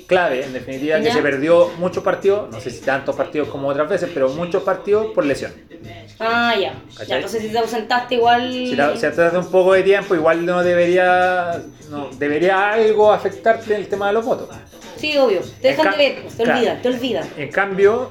[0.08, 3.88] clave, en definitiva, que se perdió muchos partidos, no sé si tantos partidos como otras
[3.88, 5.52] veces, pero muchos partidos por lesión.
[6.18, 6.72] Ah, ya.
[7.06, 8.50] Ya, entonces si te ausentaste igual.
[8.50, 13.76] Si te, si te un poco de tiempo, igual no debería, no, debería algo afectarte
[13.76, 14.48] el tema de los votos.
[14.96, 15.40] Sí, obvio.
[15.62, 16.58] Te dejan de ver, pues, te claro.
[16.58, 17.28] olvidan, te olvidan.
[17.36, 18.10] En cambio,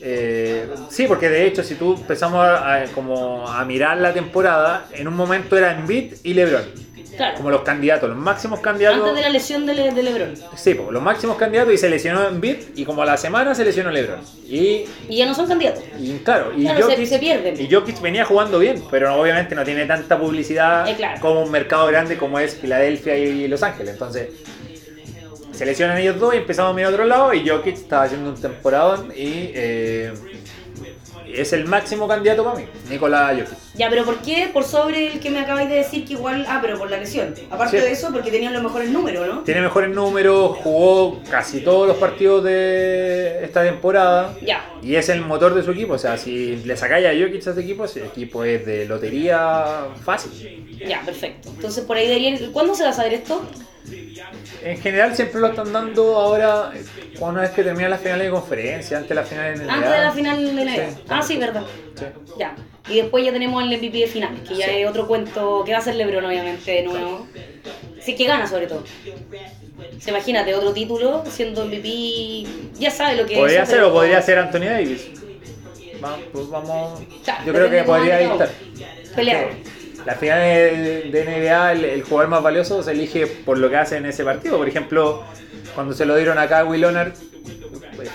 [0.00, 4.88] eh, sí, porque de hecho, si tú empezamos a, a- como a mirar la temporada,
[4.92, 6.64] en un momento era Embiid y LeBron,
[7.16, 7.36] Claro.
[7.36, 9.00] como los candidatos, los máximos candidatos.
[9.00, 10.34] Antes de la lesión de, Le- de LeBron.
[10.56, 13.64] Sí, pues, los máximos candidatos y se lesionó Embiid y como a la semana se
[13.64, 14.20] lesionó LeBron.
[14.46, 15.82] Y, Y ya no son candidatos.
[15.98, 17.60] y claro, y Claro, se- Jokic, se pierden.
[17.60, 21.20] y Jokic venía jugando bien, pero obviamente no tiene tanta publicidad Eh, claro.
[21.20, 23.92] como un mercado grande como es Filadelfia y Los Ángeles.
[23.92, 24.28] Entonces,
[25.52, 28.30] se lesionan ellos dos y empezamos a mirar a otro lado y Jokic estaba haciendo
[28.30, 30.12] un temporadón y eh,
[31.32, 33.58] es el máximo candidato para mí, Nicolás Jokic.
[33.74, 34.50] Ya, pero ¿por qué?
[34.52, 36.44] Por sobre el que me acabáis de decir que igual.
[36.46, 37.34] Ah, pero por la lesión.
[37.50, 37.84] Aparte Sí.
[37.86, 39.40] de eso, porque tenían los mejores números, ¿no?
[39.44, 44.34] Tiene mejores números, jugó casi todos los partidos de esta temporada.
[44.42, 44.62] Ya.
[44.82, 45.94] Y es el motor de su equipo.
[45.94, 49.86] O sea, si le sacáis a Jokic a ese equipo, ese equipo es de lotería
[50.04, 50.76] fácil.
[50.86, 51.48] Ya, perfecto.
[51.48, 52.52] Entonces por ahí deberían.
[52.52, 53.42] ¿Cuándo se va a saber esto?
[54.62, 56.70] En general siempre lo están dando ahora,
[57.20, 59.74] una vez que terminan las finales de conferencia, antes de las finales de NBA.
[59.74, 60.80] Antes de la final de la Sí.
[61.08, 61.62] Ah, sí, verdad.
[61.98, 62.04] Sí.
[62.38, 62.54] Ya.
[62.88, 64.72] Y después ya tenemos el MVP de finales, que ya Sí.
[64.78, 67.26] es otro cuento que va a ser LeBron, obviamente, de nuevo.
[68.00, 68.82] Sí, que gana sobre todo.
[70.00, 72.44] Se imagínate, otro título, siendo MVP,
[72.78, 73.68] ya sabe lo que Podría es.
[73.68, 75.08] ser o podría ser Anthony Davis.
[76.04, 77.00] Va- pues vamos.
[77.22, 78.48] Claro, Yo creo que podría estar.
[79.14, 79.30] Sí.
[80.04, 83.98] Las finales de NBA, el, el jugador más valioso se elige por lo que hace
[83.98, 84.56] en ese partido.
[84.58, 85.22] Por ejemplo,
[85.76, 87.12] cuando se lo dieron acá a Will Leonard,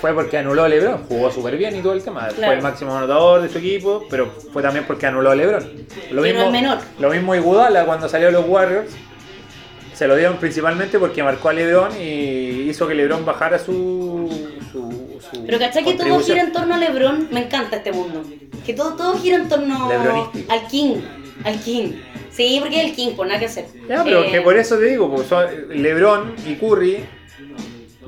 [0.02, 1.04] fue porque anuló a LeBron.
[1.08, 2.26] Jugó súper bien y todo el tema.
[2.28, 2.54] Fue Claro.
[2.54, 5.64] el máximo anotador de su equipo, pero fue también porque anuló a LeBron.
[6.12, 6.78] Lo mismo, es menor.
[7.00, 8.92] Lo mismo Iguodala cuando salió a los Warriors.
[9.94, 14.30] Se lo dieron principalmente porque marcó a LeBron y hizo que LeBron bajara su.
[14.72, 17.30] su, su Pero ¿cachai que todo gira en torno a LeBron?
[17.32, 18.22] Me encanta este mundo.
[18.64, 19.90] Que todo, todo gira en torno
[20.50, 20.98] al King.
[21.44, 21.94] Al King.
[22.30, 23.66] Sí, porque es el King, por nada que hacer.
[23.90, 27.04] Ya, pero Eh, que por eso te digo, pues son LeBron y Curry.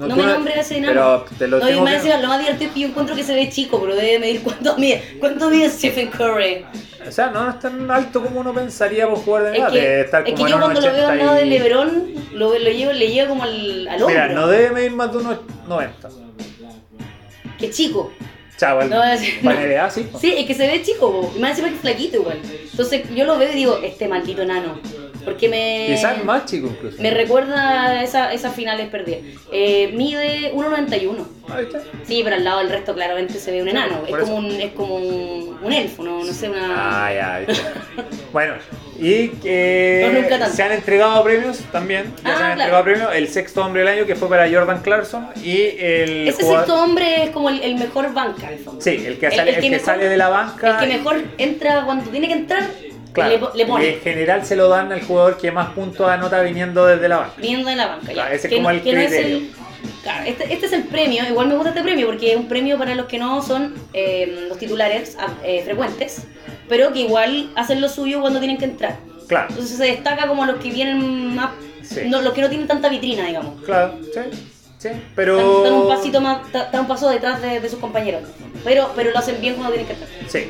[0.08, 0.94] No, me nombres a ese enano.
[1.28, 3.16] Pero te lo no, y tengo más que- lo más divertido es que yo encuentro
[3.16, 5.18] que se ve chico, pero debe medir cuánto mide.
[5.20, 6.66] ¿Cuánto mide Stephen Curry?
[7.08, 9.72] O sea, no es tan alto como uno pensaría por jugar de Es edad.
[9.72, 12.70] que, es que yo cuando lo veo al lado de 1,80 y- Lebron, lo, lo
[12.72, 14.08] llevo, le llevo como al, al hombro.
[14.08, 15.38] Mira, no debe medir más de unos
[15.68, 16.10] 90.
[17.58, 18.12] Que chico.
[18.58, 20.08] Chavo, el No, es- NBA, sí.
[20.20, 22.40] Sí, es que se ve chico, y más encima que es flaquito igual.
[22.72, 24.80] Entonces yo lo veo y digo, este maldito enano.
[25.26, 25.88] Porque me.
[25.90, 27.02] Quizás más chico incluso.
[27.02, 29.22] Me recuerda esa, esas finales perdidas.
[29.52, 31.26] Eh, mide 1.91.
[31.50, 31.82] Ahí está.
[32.04, 34.04] Sí, pero al lado del resto claramente se ve un enano.
[34.08, 36.24] Es como, un, es como un, un elfo, ¿no?
[36.24, 37.08] No sé, una.
[37.08, 37.42] Ah, ya,
[38.32, 38.54] bueno,
[39.00, 42.06] y que No, se han entregado premios también.
[42.06, 42.52] Ya Ah, se han claro.
[42.52, 43.10] entregado premios.
[43.16, 46.84] El sexto hombre del año que fue para Jordan Clarkson y el Ese jugador- sexto
[46.84, 48.82] hombre es como el, el mejor banca, fondo.
[48.82, 50.80] Sí, el que, sale, el que mejor- sale de la banca.
[50.82, 52.64] El que mejor entra cuando tiene que entrar,
[53.14, 53.94] Claro, le, po- le y pone.
[53.96, 57.34] en general se lo dan al jugador que más puntos anota viniendo desde la banca.
[57.38, 58.12] Viniendo de la banca.
[58.12, 58.36] Claro, ya.
[58.36, 59.38] ese es como el es criterio.
[59.38, 59.52] el-
[60.04, 61.24] claro, este, este es el premio.
[61.28, 64.46] Igual me gusta este premio porque es un premio para los que no son eh,
[64.48, 66.24] los titulares ah, eh, frecuentes,
[66.68, 68.98] pero que igual hacen lo suyo cuando tienen que entrar.
[69.28, 71.52] Claro, Entonces se destaca como los que vienen más.
[71.82, 72.02] Sí.
[72.08, 73.64] no, los que no tienen tanta vitrina, digamos.
[73.64, 74.20] claro, sí,
[74.78, 74.90] sí.
[75.16, 75.64] Pero.
[75.64, 78.22] Están, un pasito más, están un paso detrás de, de sus compañeros.
[78.64, 80.10] Pero, pero lo hacen bien cuando tienen que entrar.
[80.30, 80.50] Sí.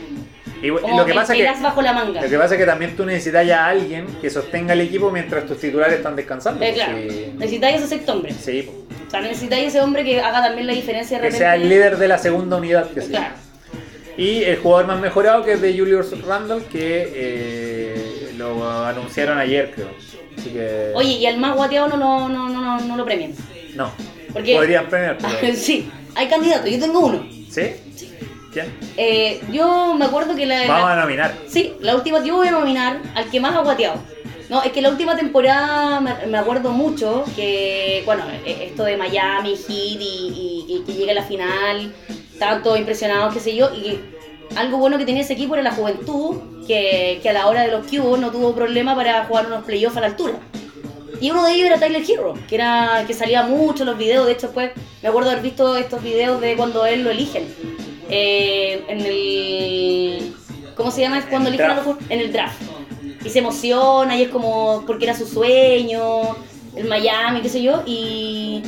[0.62, 1.46] Y lo que pasa es que.
[1.46, 2.22] pelas bajo la manga.
[2.22, 5.10] Lo que pasa es que también tú necesitas ya a alguien que sostenga el equipo
[5.12, 6.64] mientras tus titulares están descansando.
[6.64, 7.34] Eh, pues, claro, sí.
[7.38, 8.34] necesitáis ese sexto hombre.
[8.34, 8.70] Sí.
[9.08, 11.98] O sea, necesitáis ese hombre que haga también la diferencia de que sea el líder
[11.98, 13.10] de la segunda unidad que sea.
[13.10, 13.36] Claro.
[14.18, 19.72] Y el jugador más mejorado que es de Julius Randle, que eh, lo anunciaron ayer,
[19.74, 19.90] creo.
[20.38, 20.92] Así que.
[20.94, 23.34] Oye, y al más guateado no lo, no, no, no, no lo premian.
[23.76, 23.92] No.
[24.34, 25.56] Porque- Podrían premiar, pero.
[25.56, 27.26] sí, hay candidatos, yo tengo uno.
[27.50, 27.62] ¿Sí?
[28.52, 28.76] ¿Quién?
[28.98, 31.36] Eh, yo me acuerdo que la, Vamos la- a nominar.
[31.48, 34.00] Sí, la última, yo voy a nominar al que más ha guateado.
[34.50, 38.98] No, es que la última temporada me, me acuerdo mucho que, bueno, eh, esto de
[38.98, 39.70] Miami, Heat
[40.02, 41.94] y, y- y que llega a la final,
[42.34, 44.00] estaban todos impresionados, qué sé yo, y
[44.56, 47.68] algo bueno que tenía ese equipo era la juventud, que, que a la hora de
[47.72, 50.34] los cubos no tuvo problema para jugar unos playoffs a la altura.
[51.22, 54.26] Y uno de ellos era Tyler Hero, que era que salía mucho en los videos.
[54.26, 54.72] De hecho, después
[55.04, 57.54] me acuerdo haber visto estos videos de cuando él lo eligen.
[58.10, 60.34] Eh, en el.
[60.76, 61.20] ¿Cómo se llama?
[61.20, 62.62] Es cuando En el eligen a En el draft.
[63.26, 66.36] Y se emociona y es como porque era su sueño,
[66.76, 67.84] el Miami, qué sé yo.
[67.86, 68.64] Y.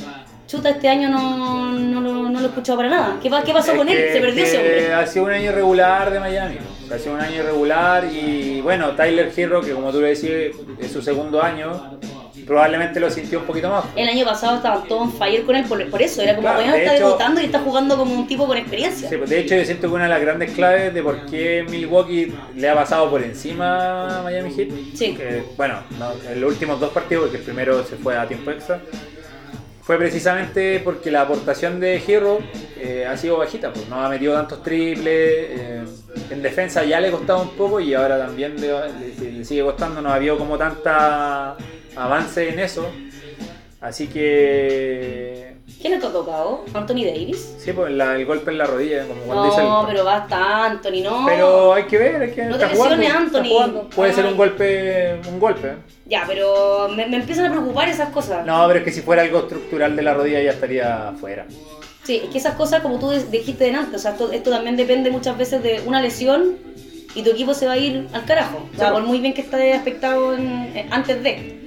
[0.48, 3.20] Chuta, este año no, no, lo, no lo he escuchado para nada.
[3.24, 3.96] ¿Qué, qué pasó Es con él?
[3.96, 4.94] que- Se perdió ese hombre.
[4.94, 6.58] Ha sido un año irregular de Miami.
[6.94, 10.92] Ha sido un año irregular y bueno, Tyler Hero, que como tú le decías, es
[10.92, 11.98] su segundo año,
[12.46, 13.86] probablemente lo sintió un poquito más.
[13.96, 16.22] El año pasado estaban todos on fire con él por, por eso.
[16.22, 18.58] Era como, Claro, weón, de está hecho- debutando y está jugando como un tipo con
[18.58, 19.10] experiencia.
[19.10, 21.66] Sí, pues, de hecho, yo siento que una de las grandes claves de por qué
[21.70, 25.16] Milwaukee le ha pasado por encima a Miami Heat, Sí.
[25.16, 28.52] que, bueno, no, en los últimos dos partidos, porque el primero se fue a tiempo
[28.52, 28.82] extra,
[29.84, 32.40] fue precisamente porque la aportación de Hero
[32.80, 35.82] eh, ha sido bajita, pues no ha metido tantos triples, eh,
[36.30, 40.02] en defensa ya le costaba un poco y ahora también le, le- le sigue costando,
[40.02, 41.56] no ha habido como tanta
[41.96, 42.90] avance en eso,
[43.82, 45.52] así que...
[45.80, 46.64] ¿Quién le ha tocado?
[46.74, 47.56] ¿Anthony Davis?
[47.58, 50.66] Sí, pues la- el golpe en la rodilla, como cuando dice el- No, pero basta,
[50.66, 51.26] Anthony, no.
[51.26, 53.90] Pero hay que ver, hay que No está te lesiones, Anthony.
[53.96, 55.68] Puede ser un golpe, un golpe.
[55.70, 55.76] ¿eh?
[56.06, 58.46] Ya, pero me, me empiezan a preocupar esas cosas.
[58.46, 61.46] No, pero es que si fuera algo estructural de la rodilla ya estaría fuera.
[62.04, 64.76] Sí, es que esas cosas, como tú de- dijiste delante, o sea, esto, esto también
[64.76, 66.58] depende muchas veces de una lesión
[67.16, 68.68] y tu equipo se va a ir al carajo.
[68.72, 68.94] O sea, Sí.
[68.94, 71.60] por muy bien que esté aspectado en- en- antes de.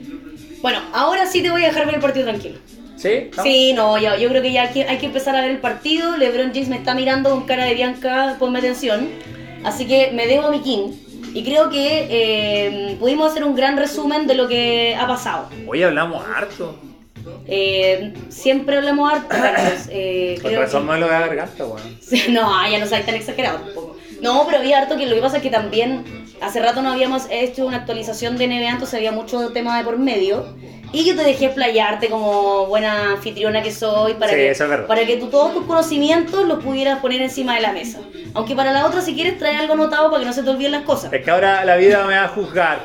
[0.65, 2.57] Bueno, ahora sí te voy a dejar ver el partido tranquilo.
[2.97, 3.29] ¿Sí?
[3.37, 3.43] ¿No?
[3.43, 5.59] Sí, no, ya, yo creo que ya hay que, hay que empezar a ver el
[5.59, 6.17] partido.
[6.17, 9.11] LeBron James me está mirando con cara de Bianca, ponme atención.
[9.63, 10.93] Así que me debo a mi King.
[11.35, 15.51] Y creo que eh, pudimos hacer un gran resumen de lo que ha pasado.
[15.67, 16.79] Hoy hablamos harto.
[17.47, 19.83] Eh, siempre hablamos harto, Carlos.
[19.91, 21.65] Eh, Con razón que- me lo de la garganta.
[22.01, 23.97] Sí, No, ya no soy tan exagerado tampoco.
[24.23, 27.25] No, pero había harto que lo que pasa es que también hace rato no habíamos
[27.31, 30.47] hecho una actualización de NBA, entonces había mucho tema de por medio.
[30.93, 35.05] Y yo te dejé playarte como buena anfitriona que soy para, Sí, que, es para
[35.05, 37.99] que tú todos tus conocimientos los pudieras poner encima de la mesa.
[38.33, 40.71] Aunque para la otra, si quieres, traer algo anotado para que no se te olviden
[40.71, 41.13] las cosas.
[41.13, 42.85] Es que ahora la vida me va a juzgar.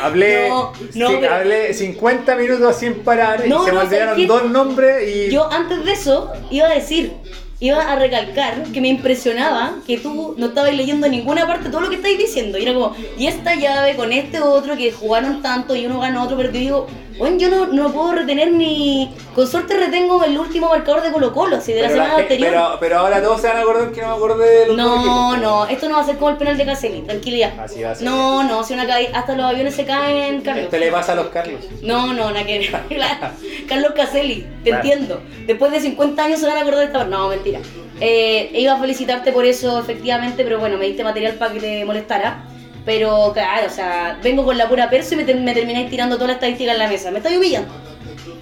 [0.00, 4.26] Hablé, No, no, sí, pero- hablé 50 minutos sin parar y No, se me olvidaron
[4.28, 5.30] dos nombres y.
[5.32, 7.14] Yo antes de eso iba a decir,
[7.60, 11.82] iba a recalcar que me impresionaba que tú no estabas leyendo en ninguna parte todo
[11.82, 12.58] lo que estáis diciendo.
[12.58, 16.24] Y era como, y esta llave con este otro que jugaron tanto y uno ganó
[16.24, 16.86] otro, pero te digo,
[17.20, 19.14] Bueno, yo no, no puedo retener mi.
[19.34, 22.48] Con suerte retengo el último marcador de Colo Colo, así de la semana la- anterior.
[22.50, 25.36] pero, pero ahora todos se van a acordar que no me acordé de los No,
[25.36, 27.52] no, esto no va a ser como el penal de Caselli, tranquilidad.
[27.60, 28.04] Así va a ser.
[28.06, 30.64] No, no, si una caída, hasta los aviones se caen, Carlos.
[30.64, 31.60] Esto le pasa a los Carlos.
[31.82, 32.68] No, no, nada que.
[33.68, 34.82] Carlos Caselli, te Claro.
[34.84, 35.22] entiendo.
[35.46, 37.04] Después de 50 años se van a acordar de esta.
[37.04, 37.60] No, mentira.
[38.00, 41.84] Eh, iba a felicitarte por eso, efectivamente, pero bueno, me diste material para que te
[41.84, 42.44] molestara.
[42.84, 46.16] Pero claro, o sea, vengo con la pura perso y me, ter- me termináis tirando
[46.16, 47.10] toda la estadística en la mesa.
[47.10, 47.72] Me estáis humillando.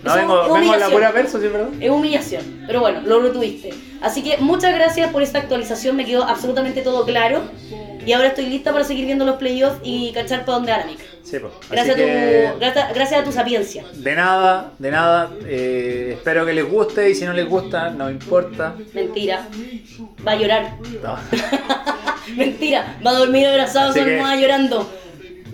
[0.05, 1.69] No, vengo, es vengo en la pura verso, ¿sí, verdad?
[1.81, 3.71] Es humillación, pero bueno, lo retuviste.
[4.01, 7.43] Así que muchas gracias por esta actualización, me quedó absolutamente todo claro.
[8.07, 11.03] Y ahora estoy lista para seguir viendo los playoffs y cachar para dónde mica.
[11.25, 11.53] Sí, pues.
[11.69, 13.85] Gracias, que, gracias, gracias a tu sapiencia.
[13.93, 15.31] De nada, de nada.
[15.45, 18.75] eh, espero que les guste y si no les gusta, no importa.
[18.95, 19.47] Mentira.
[20.27, 20.73] Va a llorar.
[21.03, 21.17] No.
[22.37, 22.97] Mentira.
[23.05, 24.91] Va a dormir abrazado Así su que- llorando.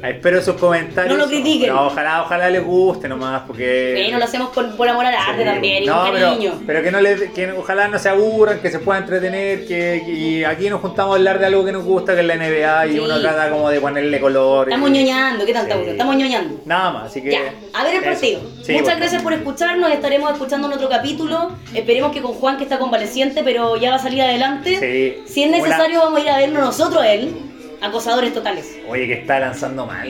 [0.09, 1.17] Espero sus comentarios.
[1.17, 1.71] No lo critiquen.
[1.75, 3.95] No, ojalá, ojalá les guste nomás, porque.
[4.03, 6.53] Bueno, lo hacemos por, por amor al arte Sí, también no, pero, cariño.
[6.67, 10.45] pero que no les, que ojalá no se aburran, que se puedan entretener, que y
[10.45, 12.93] aquí nos juntamos a hablar de algo que nos gusta, que es la NBA, y
[12.93, 12.99] Sí.
[12.99, 14.69] uno trata como de ponerle color.
[14.69, 15.59] Estamos y- ñoñando, ¿qué Sí.
[15.61, 15.75] cosa?
[15.91, 16.61] Estamos ñoñando.
[16.65, 17.31] Nada más, así que.
[17.31, 17.41] Ya,
[17.73, 18.41] a ver el partido.
[18.63, 19.91] Sí, Muchas gracias por escucharnos.
[19.91, 21.53] Estaremos escuchando en otro capítulo.
[21.75, 24.79] Esperemos que con Juan, que está convaleciente, pero ya va a salir adelante.
[24.79, 25.23] Sí.
[25.33, 27.35] Si es necesario, vamos a ir a vernos nosotros a él.
[27.89, 28.78] Acosadores totales.
[28.89, 30.09] Oye, que está lanzando mal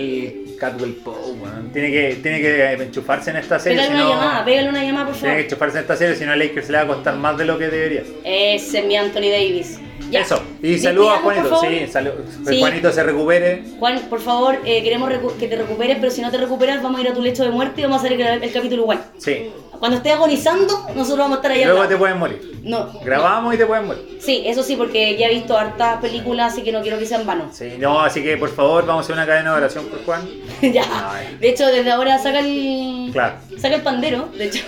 [0.58, 1.70] Catwell Poe, weón.
[1.72, 3.78] Tiene que, tiene que enchufarse en esta serie.
[3.78, 5.44] Pégale si una no- llamada, pégale una llamada, por Tiene que favor.
[5.44, 7.58] enchufarse en esta serie, si no a Lakers le va a costar más de lo
[7.58, 8.02] que debería.
[8.24, 9.80] Ese es mi Anthony Davis.
[10.10, 10.20] Ya.
[10.20, 10.40] Eso.
[10.62, 11.48] Y saludos a Juanito.
[11.48, 11.66] favor.
[11.66, 12.12] Sí, salu-
[12.46, 12.60] Sí.
[12.60, 13.62] Juanito se recupere.
[13.80, 17.02] Juan, por favor, eh, queremos que te recuperes, pero si no te recuperas, vamos a
[17.02, 19.02] ir a tu lecho de muerte y vamos a hacer el, el capítulo igual.
[19.18, 19.50] Sí.
[19.84, 21.66] Cuando estés agonizando, nosotros vamos a estar allá.
[21.68, 22.58] Luego te pueden morir.
[22.62, 22.90] No.
[23.04, 24.16] Grabamos y te pueden morir.
[24.18, 27.26] Sí, eso sí, porque ya he visto hartas películas, así que no quiero que sean
[27.26, 27.54] vanos.
[27.54, 30.26] Sí, no, así que por favor, vamos a hacer una cadena de oración por Juan.
[30.62, 31.20] ya.
[31.38, 33.10] De hecho, desde ahora saca el.
[33.12, 33.34] Claro.
[33.58, 34.64] Saca el pandero, de hecho.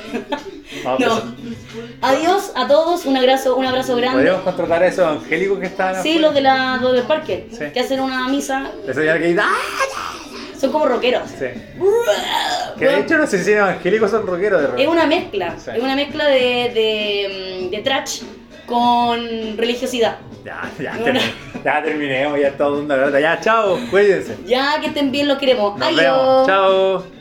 [0.84, 1.22] Vamos no.
[2.02, 4.18] Adiós a todos, un abrazo, un abrazo grande.
[4.18, 6.20] Podríamos contratar a esos angélicos que están Sí, afuera?
[6.26, 7.64] los, de la, los del parque, Sí.
[7.72, 9.54] que hacen una misa, Esos ya que ¡Ah!
[10.59, 11.28] Son como rockeros.
[11.38, 11.46] Sí.
[12.78, 14.90] Que de hecho no sé si eran angélicos o son rockeros de Es repente.
[14.92, 15.70] una mezcla, Sí.
[15.74, 18.20] es una mezcla de, de, de trash
[18.66, 20.18] con religiosidad.
[20.44, 21.32] Ya, ya, No, termi-
[21.64, 23.18] ya terminemos, ya todo ¿verdad?
[23.18, 24.36] Ya, chao, cuídense.
[24.44, 25.78] Ya que estén bien, los queremos.
[25.78, 26.02] Nos Adiós.
[26.02, 26.46] vemos.
[26.46, 27.15] Chao.